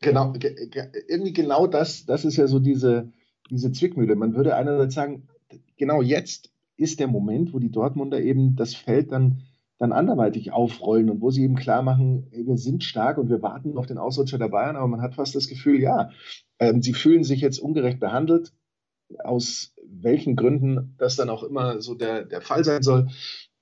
Genau, 0.00 0.32
ge, 0.32 0.68
ge, 0.68 0.86
irgendwie 1.08 1.32
genau 1.32 1.66
das, 1.66 2.04
das 2.06 2.24
ist 2.24 2.36
ja 2.36 2.46
so 2.46 2.58
diese, 2.58 3.12
diese 3.50 3.72
Zwickmühle. 3.72 4.16
Man 4.16 4.34
würde 4.34 4.54
einerseits 4.56 4.94
sagen, 4.94 5.28
genau 5.76 6.02
jetzt 6.02 6.50
ist 6.76 7.00
der 7.00 7.08
Moment, 7.08 7.52
wo 7.52 7.58
die 7.58 7.70
Dortmunder 7.70 8.20
eben 8.20 8.56
das 8.56 8.74
Feld 8.74 9.12
dann, 9.12 9.42
dann 9.78 9.92
anderweitig 9.92 10.52
aufrollen 10.52 11.10
und 11.10 11.20
wo 11.20 11.30
sie 11.30 11.42
eben 11.42 11.56
klar 11.56 11.82
machen, 11.82 12.26
wir 12.30 12.56
sind 12.58 12.84
stark 12.84 13.18
und 13.18 13.28
wir 13.28 13.42
warten 13.42 13.76
auf 13.78 13.86
den 13.86 13.98
Ausrutscher 13.98 14.38
der 14.38 14.48
Bayern, 14.48 14.76
aber 14.76 14.88
man 14.88 15.02
hat 15.02 15.14
fast 15.14 15.34
das 15.34 15.48
Gefühl, 15.48 15.80
ja, 15.80 16.10
ähm, 16.58 16.82
sie 16.82 16.92
fühlen 16.92 17.24
sich 17.24 17.40
jetzt 17.40 17.58
ungerecht 17.58 18.00
behandelt, 18.00 18.52
aus 19.22 19.74
welchen 19.86 20.36
Gründen 20.36 20.94
das 20.98 21.16
dann 21.16 21.30
auch 21.30 21.42
immer 21.42 21.80
so 21.80 21.94
der, 21.94 22.24
der 22.24 22.40
Fall 22.40 22.64
sein 22.64 22.82
soll. 22.82 23.08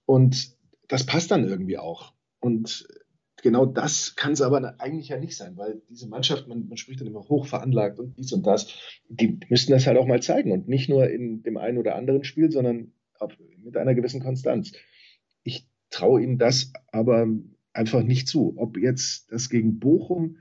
Und 0.07 0.57
das 0.88 1.05
passt 1.05 1.31
dann 1.31 1.47
irgendwie 1.47 1.79
auch. 1.79 2.12
Und 2.40 2.87
genau 3.42 3.66
das 3.66 4.16
kann 4.16 4.33
es 4.33 4.40
aber 4.40 4.81
eigentlich 4.81 5.09
ja 5.09 5.18
nicht 5.18 5.37
sein, 5.37 5.57
weil 5.57 5.83
diese 5.90 6.09
Mannschaft, 6.09 6.48
man, 6.48 6.68
man 6.68 6.76
spricht 6.78 7.00
dann 7.00 7.09
immer 7.09 7.28
hoch 7.28 7.46
veranlagt 7.46 7.98
und 7.98 8.16
dies 8.16 8.33
und 8.33 8.46
das, 8.46 8.68
die 9.09 9.38
müssten 9.50 9.72
das 9.72 9.87
halt 9.87 9.98
auch 9.98 10.07
mal 10.07 10.22
zeigen 10.22 10.52
und 10.52 10.68
nicht 10.68 10.88
nur 10.88 11.11
in 11.11 11.42
dem 11.42 11.59
einen 11.59 11.78
oder 11.78 11.96
anderen 11.96 12.24
Spiel, 12.24 12.50
sondern 12.50 12.92
auf, 13.18 13.37
mit 13.62 13.76
einer 13.76 13.94
gewissen 13.94 14.22
Konstanz. 14.22 14.72
Ich 15.42 15.68
traue 15.90 16.22
ihnen 16.22 16.38
das 16.38 16.72
aber 16.90 17.26
einfach 17.72 18.02
nicht 18.02 18.28
zu. 18.28 18.55
Ob 18.57 18.76
jetzt 18.78 19.31
das 19.33 19.48
gegen 19.48 19.78
Bochum 19.78 20.38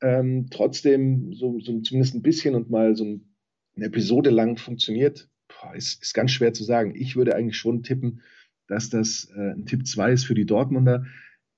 ähm, 0.00 0.48
trotzdem 0.50 1.32
so, 1.32 1.60
so 1.60 1.80
zumindest 1.80 2.14
ein 2.14 2.22
bisschen 2.22 2.54
und 2.54 2.70
mal 2.70 2.96
so 2.96 3.04
eine 3.04 3.86
Episode 3.86 4.30
lang 4.30 4.56
funktioniert, 4.56 5.28
boah, 5.48 5.74
ist, 5.74 6.02
ist 6.02 6.14
ganz 6.14 6.32
schwer 6.32 6.52
zu 6.52 6.64
sagen. 6.64 6.94
Ich 6.94 7.16
würde 7.16 7.34
eigentlich 7.34 7.56
schon 7.56 7.82
tippen, 7.82 8.20
dass 8.66 8.90
das 8.90 9.30
äh, 9.36 9.52
ein 9.52 9.66
Tipp 9.66 9.86
2 9.86 10.12
ist 10.12 10.24
für 10.24 10.34
die 10.34 10.46
Dortmunder. 10.46 11.04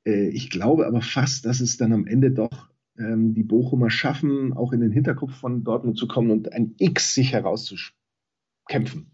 Äh, 0.04 0.28
ich 0.28 0.50
glaube 0.50 0.86
aber 0.86 1.02
fast, 1.02 1.44
dass 1.46 1.60
es 1.60 1.76
dann 1.76 1.92
am 1.92 2.06
Ende 2.06 2.30
doch 2.30 2.68
ähm, 2.98 3.34
die 3.34 3.42
Bochumer 3.42 3.90
schaffen, 3.90 4.52
auch 4.52 4.72
in 4.72 4.80
den 4.80 4.92
Hinterkopf 4.92 5.34
von 5.34 5.64
Dortmund 5.64 5.98
zu 5.98 6.06
kommen 6.06 6.30
und 6.30 6.52
ein 6.52 6.74
X 6.78 7.14
sich 7.14 7.32
herauszukämpfen. 7.32 9.10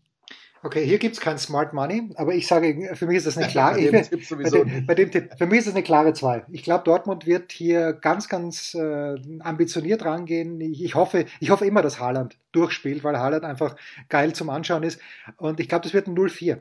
Okay, 0.63 0.85
hier 0.85 0.99
gibt 0.99 1.15
es 1.15 1.23
kein 1.23 1.39
Smart 1.39 1.73
Money, 1.73 2.11
aber 2.17 2.35
ich 2.35 2.47
sage, 2.47 2.91
für 2.95 3.07
mich 3.07 3.17
ist 3.17 3.27
das 3.27 3.39
eine 3.39 3.47
klare, 3.51 3.81
bei, 3.81 4.03
dem 4.03 4.03
Tipp 4.03 4.29
bei, 4.29 4.51
dem, 4.51 4.87
bei 4.87 4.95
dem 4.95 5.11
Tipp, 5.11 5.31
für 5.39 5.47
mich 5.47 5.61
ist 5.61 5.69
das 5.69 5.75
eine 5.75 5.83
klare 5.83 6.13
2. 6.13 6.45
Ich 6.51 6.63
glaube, 6.63 6.85
Dortmund 6.85 7.27
wird 7.27 7.51
hier 7.51 7.95
ganz, 7.95 8.29
ganz 8.29 8.75
äh, 8.75 9.17
ambitioniert 9.41 10.05
rangehen. 10.05 10.61
Ich, 10.61 10.85
ich, 10.85 10.95
hoffe, 10.95 11.25
ich 11.41 11.49
hoffe 11.49 11.65
immer, 11.65 11.81
dass 11.81 11.99
Haaland 11.99 12.37
durchspielt, 12.53 13.03
weil 13.05 13.19
Haaland 13.19 13.45
einfach 13.45 13.75
geil 14.11 14.35
zum 14.35 14.51
Anschauen 14.51 14.83
ist. 14.83 15.01
Und 15.39 15.61
ich 15.61 15.69
glaube, 15.69 15.85
das 15.85 15.95
wird 15.95 16.09
ein 16.09 16.15
0-4. 16.15 16.59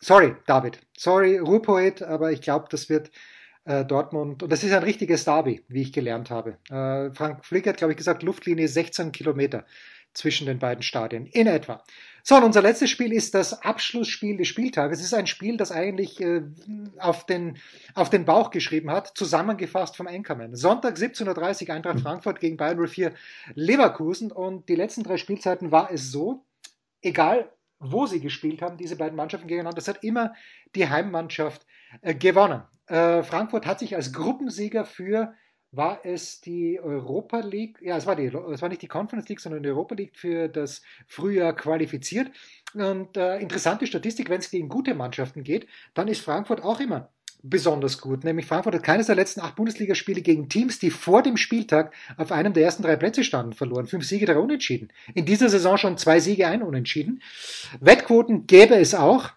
Sorry, 0.00 0.36
David. 0.46 0.80
Sorry, 0.96 1.38
Ruhrpoet, 1.38 2.02
aber 2.02 2.32
ich 2.32 2.42
glaube, 2.42 2.66
das 2.70 2.90
wird 2.90 3.10
Dortmund, 3.84 4.42
und 4.42 4.50
das 4.50 4.64
ist 4.64 4.72
ein 4.72 4.82
richtiges 4.82 5.24
Derby, 5.24 5.62
wie 5.68 5.82
ich 5.82 5.92
gelernt 5.92 6.30
habe. 6.30 6.56
Äh, 6.70 7.14
Frank 7.14 7.44
Flick 7.44 7.66
hat, 7.66 7.76
glaube 7.76 7.92
ich, 7.92 7.96
gesagt, 7.96 8.22
Luftlinie 8.22 8.68
16 8.68 9.12
Kilometer 9.12 9.64
zwischen 10.14 10.46
den 10.46 10.58
beiden 10.58 10.82
Stadien, 10.82 11.26
in 11.26 11.46
etwa. 11.46 11.82
So, 12.22 12.36
und 12.36 12.42
unser 12.42 12.60
letztes 12.60 12.90
Spiel 12.90 13.12
ist 13.12 13.34
das 13.34 13.62
Abschlussspiel 13.62 14.36
des 14.36 14.48
Spieltages. 14.48 14.98
Es 14.98 15.06
ist 15.06 15.14
ein 15.14 15.26
Spiel, 15.26 15.56
das 15.56 15.72
eigentlich 15.72 16.20
äh, 16.20 16.42
auf, 16.98 17.24
den, 17.24 17.56
auf 17.94 18.10
den 18.10 18.24
Bauch 18.24 18.50
geschrieben 18.50 18.90
hat, 18.90 19.16
zusammengefasst 19.16 19.96
vom 19.96 20.06
Anchorman. 20.06 20.54
Sonntag 20.54 20.96
17.30 20.96 21.68
Uhr 21.68 21.74
Eintracht 21.74 22.00
Frankfurt 22.00 22.40
gegen 22.40 22.56
Bayern 22.56 22.86
04 22.86 23.12
Leverkusen. 23.54 24.32
Und 24.32 24.68
die 24.68 24.74
letzten 24.74 25.04
drei 25.04 25.16
Spielzeiten 25.16 25.72
war 25.72 25.90
es 25.90 26.10
so, 26.10 26.44
egal 27.00 27.50
wo 27.80 28.06
sie 28.06 28.20
gespielt 28.20 28.60
haben, 28.60 28.76
diese 28.76 28.96
beiden 28.96 29.16
Mannschaften 29.16 29.46
gegeneinander, 29.46 29.76
das 29.76 29.88
hat 29.88 30.02
immer 30.02 30.34
die 30.74 30.88
Heimmannschaft 30.88 31.64
äh, 32.00 32.14
gewonnen. 32.14 32.62
Äh, 32.86 33.22
Frankfurt 33.22 33.66
hat 33.66 33.78
sich 33.78 33.96
als 33.96 34.12
Gruppensieger 34.12 34.84
für 34.84 35.34
war 35.70 36.00
es 36.04 36.40
die 36.40 36.80
Europa 36.80 37.40
League, 37.40 37.78
ja, 37.82 37.96
es 37.96 38.06
war, 38.06 38.16
die, 38.16 38.26
es 38.26 38.62
war 38.62 38.68
nicht 38.68 38.80
die 38.80 38.88
Conference 38.88 39.28
League, 39.28 39.40
sondern 39.40 39.62
die 39.62 39.68
Europa 39.68 39.94
League 39.94 40.16
für 40.16 40.48
das 40.48 40.82
Frühjahr 41.06 41.54
qualifiziert. 41.54 42.30
Und 42.72 43.16
äh, 43.16 43.38
interessante 43.38 43.86
Statistik, 43.86 44.30
wenn 44.30 44.40
es 44.40 44.50
gegen 44.50 44.68
gute 44.68 44.94
Mannschaften 44.94 45.44
geht, 45.44 45.66
dann 45.94 46.08
ist 46.08 46.22
Frankfurt 46.22 46.62
auch 46.62 46.80
immer 46.80 47.10
besonders 47.42 48.00
gut. 48.00 48.24
Nämlich 48.24 48.46
Frankfurt 48.46 48.74
hat 48.74 48.82
keines 48.82 49.06
der 49.06 49.14
letzten 49.14 49.40
acht 49.40 49.56
Bundesligaspiele 49.56 50.22
gegen 50.22 50.48
Teams, 50.48 50.78
die 50.78 50.90
vor 50.90 51.22
dem 51.22 51.36
Spieltag 51.36 51.94
auf 52.16 52.32
einem 52.32 52.52
der 52.52 52.64
ersten 52.64 52.82
drei 52.82 52.96
Plätze 52.96 53.22
standen, 53.22 53.52
verloren. 53.52 53.86
Fünf 53.86 54.04
Siege, 54.04 54.26
drei 54.26 54.38
Unentschieden. 54.38 54.88
In 55.14 55.24
dieser 55.24 55.48
Saison 55.48 55.76
schon 55.76 55.98
zwei 55.98 56.18
Siege, 56.18 56.48
ein 56.48 56.62
Unentschieden. 56.62 57.22
Wettquoten 57.80 58.46
gäbe 58.46 58.74
es 58.74 58.94
auch. 58.94 59.30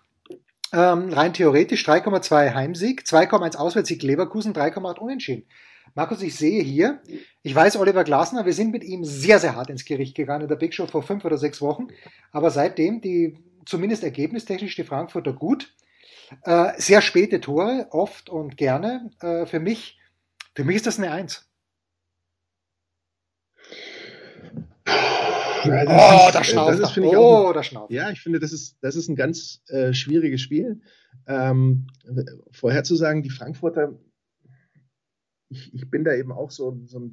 Ähm, 0.74 1.12
rein 1.12 1.34
theoretisch 1.34 1.88
3,2 1.88 2.54
Heimsieg, 2.54 3.04
2,1 3.06 3.58
Auswärtssieg 3.58 4.02
Leverkusen, 4.04 4.54
3,8 4.54 5.00
Unentschieden. 5.00 5.46
Markus, 5.94 6.22
ich 6.22 6.36
sehe 6.36 6.64
hier, 6.64 7.02
ich 7.44 7.54
weiß 7.54 7.76
Oliver 7.76 8.06
Glasner, 8.06 8.46
wir 8.46 8.54
sind 8.54 8.72
mit 8.72 8.84
ihm 8.84 9.04
sehr, 9.04 9.40
sehr 9.40 9.56
hart 9.56 9.70
ins 9.70 9.84
Gericht 9.84 10.16
gegangen 10.16 10.44
in 10.44 10.48
der 10.48 10.56
Big 10.56 10.74
Show 10.74 10.88
vor 10.88 11.04
fünf 11.04 11.26
oder 11.26 11.38
sechs 11.38 11.62
Wochen. 11.62 11.88
Aber 12.32 12.50
seitdem, 12.50 13.02
die 13.02 13.38
zumindest 13.66 14.04
ergebnistechnisch 14.04 14.76
die 14.76 14.84
Frankfurter 14.84 15.34
gut. 15.34 15.74
Äh, 16.44 16.74
sehr 16.78 17.02
späte 17.02 17.42
Tore, 17.42 17.88
oft 17.92 18.30
und 18.30 18.56
gerne. 18.56 19.12
Äh, 19.20 19.46
für 19.46 19.60
mich, 19.60 20.00
für 20.56 20.64
mich 20.64 20.78
ist 20.78 20.88
das 20.88 20.98
eine 20.98 21.12
Eins. 21.12 21.51
Ja, 25.66 25.84
oh, 25.88 26.28
ist, 26.28 26.36
da 26.36 26.44
schnauft 26.44 26.80
das 26.80 26.98
ist, 26.98 26.98
oh, 26.98 27.16
auch, 27.16 27.54
da 27.54 27.64
schnauft 27.64 27.92
Ja, 27.92 28.10
ich 28.12 28.22
finde, 28.22 28.40
das 28.40 28.52
ist, 28.52 28.78
das 28.82 28.96
ist 28.96 29.10
ein 29.10 29.16
ganz 29.16 29.62
äh, 29.68 29.94
schwieriges 29.94 30.42
Spiel. 30.42 30.82
Ähm, 31.28 31.88
vorherzusagen, 32.52 33.24
die 33.24 33.30
Frankfurter 33.30 33.98
ich, 35.52 35.74
ich 35.74 35.90
bin 35.90 36.04
da 36.04 36.14
eben 36.16 36.32
auch 36.32 36.50
so, 36.50 36.82
so 36.86 37.12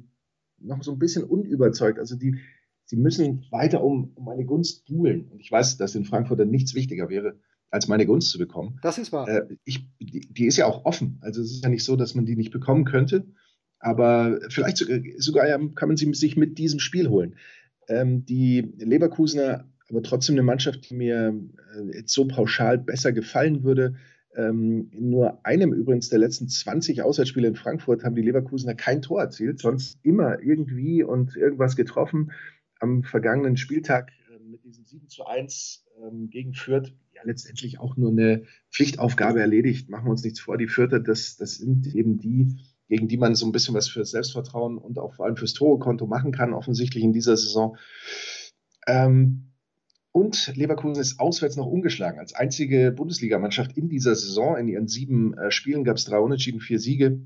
noch 0.59 0.83
so 0.83 0.91
ein 0.91 0.99
bisschen 0.99 1.23
unüberzeugt. 1.23 1.99
Also 1.99 2.15
die, 2.15 2.39
sie 2.85 2.95
müssen 2.95 3.45
weiter 3.51 3.83
um, 3.83 4.11
um 4.15 4.25
meine 4.25 4.45
Gunst 4.45 4.85
buhlen. 4.85 5.29
Und 5.29 5.39
ich 5.39 5.51
weiß, 5.51 5.77
dass 5.77 5.95
in 5.95 6.05
Frankfurt 6.05 6.39
dann 6.39 6.49
nichts 6.49 6.73
wichtiger 6.73 7.09
wäre, 7.09 7.37
als 7.69 7.87
meine 7.87 8.05
Gunst 8.05 8.31
zu 8.31 8.39
bekommen. 8.39 8.79
Das 8.81 8.97
ist 8.97 9.11
wahr. 9.11 9.27
Äh, 9.27 9.57
ich, 9.63 9.87
die, 9.99 10.21
die, 10.21 10.45
ist 10.45 10.57
ja 10.57 10.65
auch 10.65 10.85
offen. 10.85 11.19
Also 11.21 11.41
es 11.41 11.51
ist 11.51 11.63
ja 11.63 11.69
nicht 11.69 11.83
so, 11.83 11.95
dass 11.95 12.15
man 12.15 12.25
die 12.25 12.35
nicht 12.35 12.51
bekommen 12.51 12.85
könnte. 12.85 13.27
Aber 13.79 14.39
vielleicht 14.49 14.77
sogar, 14.77 14.99
sogar 15.17 15.45
kann 15.75 15.89
man 15.89 15.97
sie 15.97 16.13
sich 16.13 16.35
mit 16.35 16.57
diesem 16.57 16.79
Spiel 16.79 17.09
holen. 17.09 17.35
Ähm, 17.89 18.25
die 18.25 18.61
Leverkusener, 18.77 19.65
aber 19.89 20.03
trotzdem 20.03 20.35
eine 20.35 20.43
Mannschaft, 20.43 20.89
die 20.89 20.95
mir 20.95 21.33
äh, 21.75 21.97
jetzt 21.97 22.13
so 22.13 22.27
pauschal 22.27 22.77
besser 22.77 23.11
gefallen 23.11 23.63
würde, 23.63 23.95
ähm, 24.35 24.89
in 24.91 25.09
nur 25.09 25.43
einem 25.45 25.73
übrigens 25.73 26.09
der 26.09 26.19
letzten 26.19 26.47
20 26.47 27.01
Auswärtsspiele 27.01 27.47
in 27.47 27.55
Frankfurt 27.55 28.03
haben 28.03 28.15
die 28.15 28.21
Leverkusener 28.21 28.75
kein 28.75 29.01
Tor 29.01 29.21
erzielt, 29.21 29.59
sonst 29.59 29.99
immer 30.03 30.39
irgendwie 30.41 31.03
und 31.03 31.35
irgendwas 31.35 31.75
getroffen. 31.75 32.31
Am 32.79 33.03
vergangenen 33.03 33.57
Spieltag 33.57 34.11
äh, 34.29 34.39
mit 34.39 34.63
diesem 34.63 34.85
7 34.85 35.09
zu 35.09 35.25
1 35.25 35.85
ähm, 36.01 36.29
gegen 36.29 36.53
Fürth, 36.53 36.93
ja 37.13 37.21
letztendlich 37.25 37.79
auch 37.79 37.97
nur 37.97 38.11
eine 38.11 38.43
Pflichtaufgabe 38.71 39.41
erledigt. 39.41 39.89
Machen 39.89 40.05
wir 40.05 40.11
uns 40.11 40.23
nichts 40.23 40.39
vor, 40.39 40.57
die 40.57 40.67
Fürther, 40.67 40.99
das, 40.99 41.35
das 41.37 41.55
sind 41.55 41.93
eben 41.95 42.19
die, 42.19 42.55
gegen 42.89 43.07
die 43.07 43.17
man 43.17 43.35
so 43.35 43.45
ein 43.45 43.51
bisschen 43.51 43.75
was 43.75 43.87
fürs 43.87 44.11
Selbstvertrauen 44.11 44.77
und 44.77 44.97
auch 44.97 45.13
vor 45.13 45.25
allem 45.25 45.37
fürs 45.37 45.53
Torekonto 45.53 46.07
machen 46.07 46.31
kann, 46.31 46.53
offensichtlich 46.53 47.03
in 47.03 47.13
dieser 47.13 47.37
Saison. 47.37 47.77
Ähm, 48.87 49.53
und 50.11 50.55
Leverkusen 50.55 50.99
ist 50.99 51.19
auswärts 51.19 51.55
noch 51.55 51.67
ungeschlagen. 51.67 52.19
Als 52.19 52.33
einzige 52.33 52.91
Bundesligamannschaft 52.91 53.77
in 53.77 53.89
dieser 53.89 54.15
Saison, 54.15 54.57
in 54.57 54.67
ihren 54.67 54.87
sieben 54.87 55.37
äh, 55.37 55.51
Spielen 55.51 55.83
gab 55.83 55.97
es 55.97 56.05
drei 56.05 56.17
Unentschieden, 56.17 56.59
vier 56.59 56.79
Siege. 56.79 57.21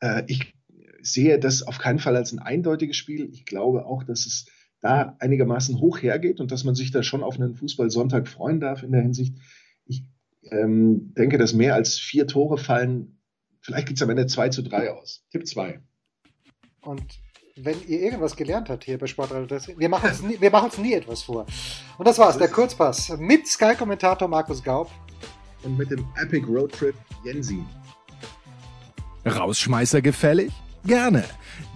Äh, 0.00 0.24
ich 0.26 0.54
sehe 1.02 1.38
das 1.38 1.62
auf 1.62 1.78
keinen 1.78 1.98
Fall 1.98 2.16
als 2.16 2.32
ein 2.32 2.38
eindeutiges 2.38 2.96
Spiel. 2.96 3.28
Ich 3.30 3.44
glaube 3.44 3.84
auch, 3.84 4.02
dass 4.02 4.26
es 4.26 4.46
da 4.80 5.16
einigermaßen 5.18 5.78
hoch 5.78 5.98
hergeht 6.02 6.40
und 6.40 6.52
dass 6.52 6.64
man 6.64 6.74
sich 6.74 6.90
da 6.90 7.02
schon 7.02 7.22
auf 7.22 7.38
einen 7.38 7.54
Fußballsonntag 7.54 8.28
freuen 8.28 8.60
darf 8.60 8.82
in 8.82 8.92
der 8.92 9.02
Hinsicht. 9.02 9.36
Ich 9.84 10.04
ähm, 10.50 11.12
denke, 11.14 11.36
dass 11.36 11.52
mehr 11.52 11.74
als 11.74 11.98
vier 11.98 12.26
Tore 12.26 12.58
fallen. 12.58 13.17
Vielleicht 13.68 13.88
geht 13.88 13.98
es 13.98 14.02
am 14.02 14.08
Ende 14.08 14.26
2 14.26 14.48
zu 14.48 14.62
3 14.62 14.94
aus. 14.94 15.22
Tipp 15.30 15.46
2. 15.46 15.78
Und 16.80 17.02
wenn 17.54 17.76
ihr 17.86 18.00
irgendwas 18.00 18.34
gelernt 18.34 18.70
habt 18.70 18.82
hier 18.82 18.96
bei 18.96 19.06
Sportradio, 19.06 19.58
wir 19.76 19.88
machen 19.90 20.08
uns 20.08 20.22
nie, 20.22 20.40
wir 20.40 20.50
machen 20.50 20.70
uns 20.70 20.78
nie 20.78 20.94
etwas 20.94 21.24
vor. 21.24 21.44
Und 21.98 22.08
das 22.08 22.18
war's, 22.18 22.38
der 22.38 22.48
Kurzpass 22.48 23.10
mit 23.18 23.46
Sky-Kommentator 23.46 24.26
Markus 24.26 24.64
Gaub. 24.64 24.90
Und 25.64 25.76
mit 25.76 25.90
dem 25.90 26.06
Epic 26.16 26.46
Roadtrip 26.46 26.94
Jensi. 27.26 27.62
Rausschmeißer 29.26 30.00
gefällig? 30.00 30.50
Gerne, 30.86 31.24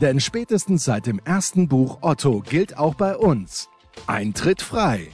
denn 0.00 0.18
spätestens 0.18 0.84
seit 0.84 1.06
dem 1.06 1.18
ersten 1.26 1.68
Buch 1.68 1.98
Otto 2.00 2.40
gilt 2.40 2.78
auch 2.78 2.94
bei 2.94 3.18
uns 3.18 3.68
Eintritt 4.06 4.62
frei. 4.62 5.08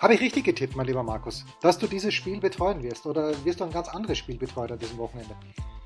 Habe 0.00 0.14
ich 0.14 0.20
richtig 0.20 0.44
getippt, 0.44 0.76
mein 0.76 0.86
lieber 0.86 1.02
Markus, 1.02 1.44
dass 1.60 1.76
du 1.76 1.88
dieses 1.88 2.14
Spiel 2.14 2.38
betreuen 2.38 2.82
wirst? 2.84 3.04
Oder 3.04 3.32
wirst 3.44 3.58
du 3.58 3.64
ein 3.64 3.72
ganz 3.72 3.88
anderes 3.88 4.16
Spiel 4.16 4.38
betreuen 4.38 4.70
an 4.70 4.78
diesem 4.78 4.96
Wochenende? 4.96 5.34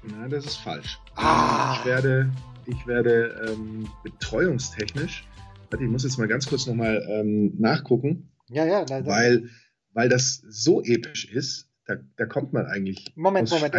Nein, 0.03 0.29
das 0.29 0.45
ist 0.45 0.57
falsch. 0.57 0.99
Ah. 1.15 1.79
Ich 1.79 1.87
werde 1.87 2.31
ich 2.67 2.87
werde 2.87 3.49
ähm, 3.49 3.89
betreuungstechnisch, 4.05 5.25
warte, 5.71 5.85
ich 5.85 5.91
muss 5.91 6.05
jetzt 6.05 6.19
mal 6.19 6.29
ganz 6.29 6.47
kurz 6.47 6.67
nochmal 6.67 7.03
ähm, 7.09 7.55
nachgucken. 7.59 8.31
Ja, 8.49 8.67
ja, 8.67 8.85
nein, 8.89 9.07
weil, 9.07 9.49
weil 9.93 10.09
das 10.09 10.43
so 10.49 10.83
episch 10.83 11.25
ist, 11.33 11.71
da, 11.87 11.97
da 12.17 12.27
kommt 12.27 12.53
man 12.53 12.67
eigentlich. 12.67 13.13
Moment, 13.17 13.51
Moment. 13.51 13.75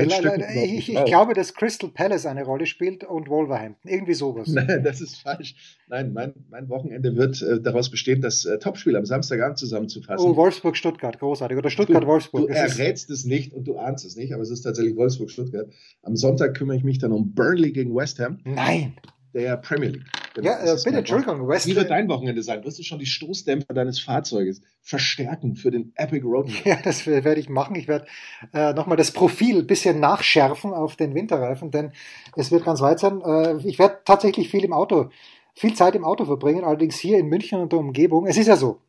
Ich, 0.55 0.89
ich, 0.89 1.05
glaube, 1.05 1.33
dass 1.33 1.53
Crystal 1.53 1.89
Palace 1.89 2.25
eine 2.25 2.43
Rolle 2.43 2.65
spielt 2.65 3.05
und 3.05 3.29
Wolverhampton. 3.29 3.89
Irgendwie 3.89 4.13
sowas. 4.13 4.47
Nein, 4.51 4.83
das 4.83 4.99
ist 4.99 5.21
falsch. 5.21 5.55
Nein, 5.87 6.11
mein, 6.11 6.33
mein 6.49 6.67
Wochenende 6.67 7.15
wird 7.15 7.41
äh, 7.41 7.61
daraus 7.61 7.89
bestehen, 7.89 8.19
das 8.19 8.43
äh, 8.43 8.59
Topspiel 8.59 8.97
am 8.97 9.05
Samstagabend 9.05 9.57
zusammenzufassen. 9.57 10.29
Oh, 10.29 10.35
Wolfsburg-Stuttgart, 10.35 11.17
großartig. 11.19 11.57
Oder 11.57 11.69
Stuttgart-Wolfsburg. 11.69 12.47
Du, 12.47 12.53
du 12.53 12.53
errätst 12.53 13.09
es 13.09 13.23
nicht 13.23 13.53
und 13.53 13.67
du 13.67 13.77
ahnst 13.77 14.05
es 14.05 14.17
nicht, 14.17 14.33
aber 14.33 14.43
es 14.43 14.49
ist 14.49 14.63
tatsächlich 14.63 14.97
Wolfsburg-Stuttgart. 14.97 15.71
Am 16.01 16.17
Sonntag 16.17 16.55
kümmere 16.55 16.75
ich 16.75 16.83
mich 16.83 16.99
dann 16.99 17.13
um 17.13 17.33
Burnley 17.33 17.71
gegen 17.71 17.95
West 17.95 18.19
Ham. 18.19 18.39
Nein 18.43 18.93
der 19.33 19.57
Premier 19.57 19.89
League. 19.89 20.05
Genau, 20.33 20.49
ja, 20.49 20.73
äh, 20.73 20.75
bitte, 20.83 20.97
Entschuldigung. 20.97 21.47
West 21.47 21.67
Wie 21.67 21.75
wird 21.75 21.89
dein 21.89 22.07
Wochenende 22.09 22.41
sein? 22.41 22.63
Wirst 22.63 22.79
du 22.79 22.83
schon 22.83 22.99
die 22.99 23.05
Stoßdämpfer 23.05 23.73
deines 23.73 23.99
Fahrzeuges 23.99 24.61
verstärken 24.81 25.55
für 25.55 25.69
den 25.69 25.93
Epic 25.95 26.25
Road? 26.25 26.49
Ja, 26.65 26.77
das 26.83 27.05
werde 27.05 27.39
ich 27.39 27.49
machen. 27.49 27.75
Ich 27.75 27.87
werde 27.87 28.05
äh, 28.53 28.73
nochmal 28.73 28.97
das 28.97 29.11
Profil 29.11 29.59
ein 29.59 29.67
bisschen 29.67 29.99
nachschärfen 29.99 30.73
auf 30.73 30.95
den 30.95 31.13
Winterreifen, 31.13 31.71
denn 31.71 31.91
es 32.35 32.51
wird 32.51 32.65
ganz 32.65 32.81
weit 32.81 32.99
sein. 32.99 33.21
Äh, 33.21 33.57
ich 33.67 33.77
werde 33.79 33.99
tatsächlich 34.05 34.49
viel 34.49 34.63
im 34.63 34.73
Auto, 34.73 35.09
viel 35.53 35.73
Zeit 35.73 35.95
im 35.95 36.03
Auto 36.05 36.25
verbringen, 36.25 36.63
allerdings 36.63 36.97
hier 36.97 37.19
in 37.19 37.27
München 37.27 37.59
und 37.59 37.71
der 37.71 37.79
Umgebung. 37.79 38.25
Es 38.25 38.37
ist 38.37 38.47
ja 38.47 38.55
so. 38.55 38.79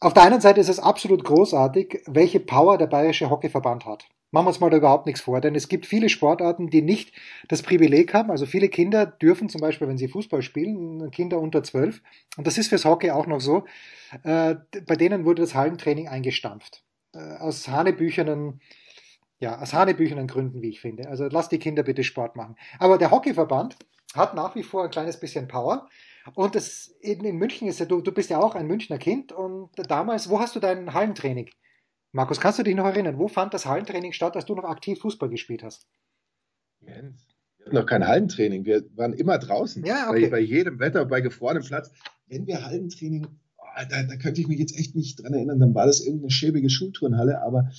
Auf 0.00 0.14
der 0.14 0.22
einen 0.22 0.40
Seite 0.40 0.60
ist 0.60 0.68
es 0.68 0.78
absolut 0.78 1.24
großartig, 1.24 2.02
welche 2.06 2.40
Power 2.40 2.78
der 2.78 2.86
Bayerische 2.86 3.28
Hockeyverband 3.28 3.84
hat. 3.84 4.08
Machen 4.32 4.44
wir 4.44 4.48
uns 4.50 4.60
mal 4.60 4.70
da 4.70 4.76
überhaupt 4.76 5.06
nichts 5.06 5.22
vor, 5.22 5.40
denn 5.40 5.56
es 5.56 5.68
gibt 5.68 5.86
viele 5.86 6.08
Sportarten, 6.08 6.68
die 6.70 6.82
nicht 6.82 7.12
das 7.48 7.62
Privileg 7.62 8.14
haben. 8.14 8.30
Also 8.30 8.46
viele 8.46 8.68
Kinder 8.68 9.04
dürfen 9.04 9.48
zum 9.48 9.60
Beispiel, 9.60 9.88
wenn 9.88 9.98
sie 9.98 10.06
Fußball 10.06 10.42
spielen, 10.42 11.10
Kinder 11.10 11.40
unter 11.40 11.64
zwölf, 11.64 12.00
und 12.36 12.46
das 12.46 12.56
ist 12.56 12.68
fürs 12.68 12.84
Hockey 12.84 13.10
auch 13.10 13.26
noch 13.26 13.40
so, 13.40 13.64
äh, 14.22 14.54
bei 14.86 14.94
denen 14.94 15.24
wurde 15.24 15.42
das 15.42 15.54
Hallentraining 15.54 16.08
eingestampft. 16.08 16.84
Äh, 17.12 17.18
aus 17.38 17.66
hanebüchernen, 17.66 18.60
ja, 19.40 19.60
aus 19.60 19.72
hanebüchernen 19.72 20.28
Gründen, 20.28 20.62
wie 20.62 20.70
ich 20.70 20.80
finde. 20.80 21.08
Also 21.08 21.26
lass 21.28 21.48
die 21.48 21.58
Kinder 21.58 21.82
bitte 21.82 22.04
Sport 22.04 22.36
machen. 22.36 22.54
Aber 22.78 22.98
der 22.98 23.10
Hockeyverband 23.10 23.76
hat 24.14 24.34
nach 24.34 24.54
wie 24.54 24.62
vor 24.62 24.84
ein 24.84 24.90
kleines 24.90 25.18
bisschen 25.18 25.48
Power. 25.48 25.88
Und 26.34 26.54
das 26.54 26.94
in, 27.00 27.24
in 27.24 27.36
München 27.36 27.66
ist 27.66 27.80
ja, 27.80 27.86
du, 27.86 28.00
du 28.00 28.12
bist 28.12 28.30
ja 28.30 28.38
auch 28.38 28.54
ein 28.54 28.66
Münchner 28.66 28.98
Kind 28.98 29.32
und 29.32 29.70
damals, 29.88 30.30
wo 30.30 30.38
hast 30.38 30.54
du 30.54 30.60
dein 30.60 30.94
Hallentraining 30.94 31.50
Markus, 32.12 32.40
kannst 32.40 32.58
du 32.58 32.62
dich 32.62 32.74
noch 32.74 32.86
erinnern, 32.86 33.18
wo 33.18 33.28
fand 33.28 33.54
das 33.54 33.66
Hallentraining 33.66 34.12
statt, 34.12 34.34
als 34.36 34.46
du 34.46 34.54
noch 34.54 34.64
aktiv 34.64 34.98
Fußball 35.00 35.28
gespielt 35.28 35.62
hast? 35.62 35.86
Jens, 36.80 37.26
wir 37.56 37.66
hatten 37.66 37.76
noch 37.76 37.86
kein 37.86 38.06
Hallentraining, 38.06 38.64
wir 38.64 38.84
waren 38.96 39.12
immer 39.12 39.38
draußen. 39.38 39.84
Ja, 39.84 40.10
okay. 40.10 40.22
bei, 40.22 40.30
bei 40.30 40.40
jedem 40.40 40.80
Wetter, 40.80 41.04
bei 41.04 41.20
gefrorenem 41.20 41.62
Platz. 41.62 41.92
Wenn 42.26 42.46
wir 42.46 42.64
Hallentraining, 42.64 43.26
oh, 43.58 43.64
da, 43.88 44.02
da, 44.02 44.16
könnte 44.16 44.40
ich 44.40 44.48
mich 44.48 44.58
jetzt 44.58 44.76
echt 44.78 44.96
nicht 44.96 45.22
dran 45.22 45.34
erinnern, 45.34 45.60
dann 45.60 45.74
war 45.74 45.86
das 45.86 46.00
irgendeine 46.00 46.30
schäbige 46.30 46.70
Schulturnhalle, 46.70 47.42
aber 47.42 47.70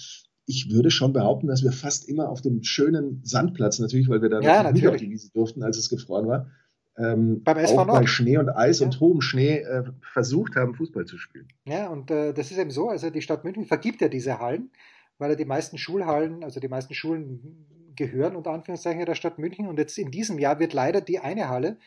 ich 0.46 0.72
würde 0.72 0.92
schon 0.92 1.14
behaupten, 1.14 1.48
dass 1.48 1.64
wir 1.64 1.72
fast 1.72 2.08
immer 2.08 2.30
auf 2.30 2.42
dem 2.42 2.64
schönen 2.64 3.22
Sandplatz, 3.24 3.80
natürlich, 3.80 4.10
weil 4.10 4.22
wir 4.22 4.30
da 4.30 4.42
ja, 4.42 4.72
nicht 4.72 4.88
auf 4.88 4.98
die 4.98 5.10
Wiese 5.10 5.32
durften, 5.32 5.64
als 5.64 5.78
es 5.78 5.90
gefroren 5.90 6.28
war, 6.28 6.48
ähm, 6.98 7.44
Beim 7.44 7.58
SV 7.58 7.80
auch 7.80 7.88
Nord. 7.88 8.02
bei 8.02 8.08
Schnee 8.08 8.38
und 8.38 8.50
Eis 8.50 8.80
ja. 8.80 8.86
und 8.86 9.00
hohem 9.00 9.22
Schnee 9.22 9.60
äh, 9.60 9.84
versucht 10.02 10.56
haben, 10.56 10.76
Fußball 10.76 11.06
zu 11.06 11.18
spielen. 11.18 11.48
Ja, 11.66 11.88
und 11.88 12.12
äh, 12.12 12.34
das 12.34 12.52
ist 12.52 12.58
eben 12.58 12.72
so, 12.72 12.90
also 12.90 13.10
die 13.10 13.22
Stadt 13.22 13.44
München 13.44 13.66
vergibt 13.66 14.02
ja 14.02 14.10
diese 14.10 14.40
Hallen, 14.40 14.72
weil 15.18 15.32
ja 15.32 15.36
die 15.36 15.46
meisten 15.46 15.78
Schulhallen, 15.78 16.44
also 16.44 16.60
die 16.60 16.68
meisten 16.68 16.94
Schulen 16.94 17.66
gehören 17.96 18.36
unter 18.36 18.52
Anführungszeichen 18.52 19.06
der 19.06 19.16
Stadt 19.16 19.40
München 19.40 19.68
und 19.68 19.78
jetzt 19.78 19.98
in 19.98 20.12
diesem 20.12 20.40
Jahr 20.40 20.60
wird 20.60 20.74
leider 20.74 21.02
die 21.02 21.20
eine 21.20 21.50
Halle, 21.50 21.78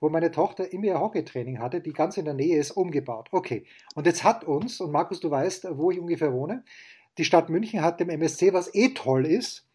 wo 0.00 0.08
meine 0.08 0.30
Tochter 0.30 0.72
immer 0.72 0.86
ihr 0.86 1.00
Hockeytraining 1.00 1.58
hatte, 1.58 1.80
die 1.80 1.92
ganz 1.92 2.16
in 2.16 2.24
der 2.24 2.34
Nähe 2.34 2.58
ist, 2.58 2.70
umgebaut. 2.70 3.28
Okay, 3.32 3.64
und 3.94 4.06
jetzt 4.06 4.24
hat 4.24 4.44
uns, 4.44 4.80
und 4.80 4.92
Markus, 4.92 5.20
du 5.20 5.30
weißt, 5.30 5.68
wo 5.72 5.90
ich 5.90 5.98
ungefähr 5.98 6.32
wohne, 6.32 6.64
die 7.18 7.24
Stadt 7.24 7.48
München 7.48 7.82
hat 7.82 7.98
dem 8.00 8.10
MSC, 8.10 8.52
was 8.52 8.72
eh 8.74 8.90
toll 8.90 9.26
ist, 9.26 9.66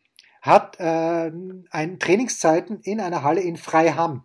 hat 0.42 0.80
äh, 0.80 1.32
ein 1.72 2.00
Trainingszeiten 2.00 2.80
in 2.82 3.00
einer 3.00 3.24
Halle 3.24 3.42
in 3.42 3.58
Freiham 3.58 4.24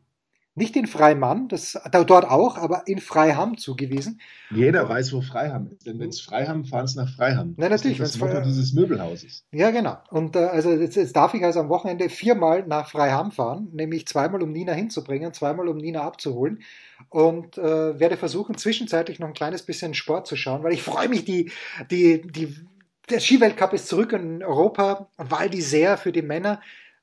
nicht 0.59 0.77
in 0.77 0.87
Freimann, 0.87 1.49
das 1.49 1.79
dort 1.91 2.27
auch, 2.27 2.59
aber 2.59 2.83
in 2.87 2.99
Freiham 2.99 3.57
zugewiesen. 3.57 4.21
Jeder 4.51 4.89
weiß, 4.89 5.13
wo 5.13 5.21
Freiham 5.21 5.69
ist, 5.69 5.87
denn 5.87 5.99
wenn 5.99 6.11
es 6.11 6.21
Freiham, 6.21 6.65
fahren 6.65 6.85
es 6.85 6.95
nach 6.95 7.09
Freiham. 7.09 7.55
Nein, 7.57 7.71
natürlich. 7.71 7.99
Das 7.99 8.11
ist 8.11 8.21
das 8.21 8.29
Motto 8.29 8.41
dieses 8.43 8.73
Möbelhauses. 8.73 9.45
Ja, 9.53 9.71
genau. 9.71 9.99
Und 10.11 10.37
äh, 10.37 10.41
also 10.41 10.71
jetzt, 10.71 10.97
jetzt, 10.97 11.17
darf 11.17 11.35
ich 11.35 11.45
also 11.45 11.61
am 11.61 11.69
Wochenende 11.69 12.09
viermal 12.09 12.67
nach 12.67 12.91
Freiham 12.91 13.31
fahren, 13.31 13.69
nämlich 13.73 14.07
zweimal, 14.07 14.43
um 14.43 14.53
Nina 14.53 14.73
hinzubringen, 14.73 15.33
zweimal, 15.33 15.69
um 15.69 15.79
Nina 15.79 16.03
abzuholen 16.03 16.61
und 17.09 17.57
äh, 17.59 17.99
werde 17.99 18.17
versuchen, 18.17 18.57
zwischenzeitlich 18.57 19.19
noch 19.19 19.29
ein 19.29 19.35
kleines 19.35 19.63
bisschen 19.63 19.95
Sport 19.95 20.27
zu 20.27 20.37
schauen, 20.37 20.63
weil 20.63 20.73
ich 20.73 20.83
freue 20.83 21.09
mich, 21.09 21.25
die, 21.25 21.51
die, 21.91 22.23
die 22.23 22.55
der 23.11 23.21
Skiweltcup 23.21 23.73
ist 23.73 23.89
zurück 23.89 24.13
in 24.13 24.43
Europa, 24.43 25.09
weil 25.17 25.49
die 25.49 25.63
sehr 25.63 25.97
für 25.97 26.13
die 26.13 26.23
Männer 26.23 26.61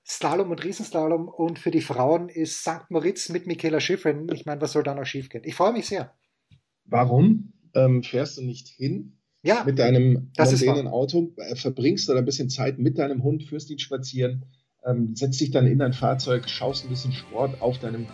Slalom 0.08 0.52
und 0.52 0.64
Riesenslalom 0.64 1.28
und 1.28 1.58
für 1.58 1.72
die 1.72 1.82
Frauen 1.82 2.30
ist 2.30 2.62
St. 2.62 2.90
Moritz 2.90 3.30
mit 3.30 3.48
Michaela 3.48 3.80
Schiffrin. 3.80 4.28
Ich 4.32 4.46
meine, 4.46 4.62
was 4.62 4.74
soll 4.74 4.84
da 4.84 4.94
noch 4.94 5.06
schiefgehen? 5.06 5.44
Ich 5.46 5.56
freue 5.56 5.74
mich 5.74 5.88
sehr. 5.88 6.14
Warum 6.86 7.54
ähm, 7.74 8.04
fährst 8.04 8.38
du 8.38 8.44
nicht 8.44 8.68
hin 8.68 9.18
ja, 9.42 9.64
mit 9.64 9.80
deinem 9.80 10.32
mondänen 10.38 10.88
Auto, 10.88 11.34
äh, 11.38 11.56
verbringst 11.56 12.08
du 12.08 12.14
da 12.14 12.20
ein 12.20 12.26
bisschen 12.26 12.50
Zeit 12.50 12.78
mit 12.78 12.98
deinem 13.00 13.24
Hund, 13.24 13.44
führst 13.44 13.70
ihn 13.72 13.80
spazieren, 13.80 14.46
ähm, 14.86 15.16
setzt 15.16 15.42
dich 15.42 15.52
dann 15.52 15.66
in 15.66 15.80
dein 15.80 15.94
Fahrzeug, 15.94 16.50
schaust 16.50 16.86
ein 16.86 16.90
bisschen 16.90 17.12
Sport 17.12 17.62
auf 17.62 17.80
deinem 17.80 18.06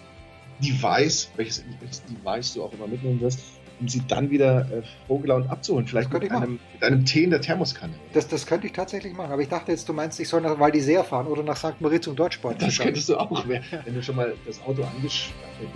Device, 0.62 1.30
welches, 1.36 1.64
welches 1.80 2.04
Device 2.06 2.54
du 2.54 2.64
auch 2.64 2.74
immer 2.74 2.88
mitnehmen 2.88 3.20
wirst, 3.20 3.40
um 3.82 3.88
sie 3.88 4.04
dann 4.08 4.30
wieder 4.30 4.62
äh, 4.72 4.84
frohgelaunt 5.08 5.50
abzuholen. 5.50 5.88
Vielleicht 5.88 6.14
mit 6.14 6.32
einem, 6.32 6.60
mit 6.74 6.84
einem, 6.84 7.04
Tee 7.04 7.24
in 7.24 7.32
der 7.32 7.42
Thermoskanne. 7.42 7.94
Das, 8.14 8.28
das 8.28 8.46
könnte 8.46 8.68
ich 8.68 8.74
tatsächlich 8.74 9.14
machen. 9.14 9.32
Aber 9.32 9.42
ich 9.42 9.50
dachte 9.50 9.72
jetzt, 9.72 9.90
du 9.90 9.94
meinst, 9.94 10.20
ich 10.20 10.30
soll 10.30 10.42
nach 10.42 10.60
Val 10.60 10.72
d'Isère 10.72 11.04
fahren 11.04 11.28
oder 11.28 11.44
nach 11.44 11.58
St. 11.58 11.82
Moritz 11.82 12.08
um 12.08 12.16
dort 12.16 12.36
Sport 12.36 12.62
Das 12.62 12.78
könntest 12.78 13.10
du 13.10 13.18
auch, 13.18 13.48
wenn 13.48 13.94
du 13.94 14.04
schon 14.04 14.16
mal 14.16 14.34
das 14.46 14.62
Auto 14.64 14.86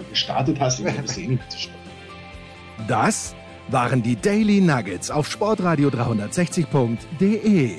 gestartet 0.10 0.60
hast, 0.60 0.80
um 0.80 0.88
eh 0.88 0.92
nicht 1.28 1.52
zu 1.52 1.58
stoppen. 1.58 1.80
Das 2.88 3.36
waren 3.70 4.04
die 4.04 4.16
Daily 4.16 4.62
Nuggets 4.62 5.10
auf 5.10 5.30
sportradio 5.30 5.90
360.de. 5.90 7.72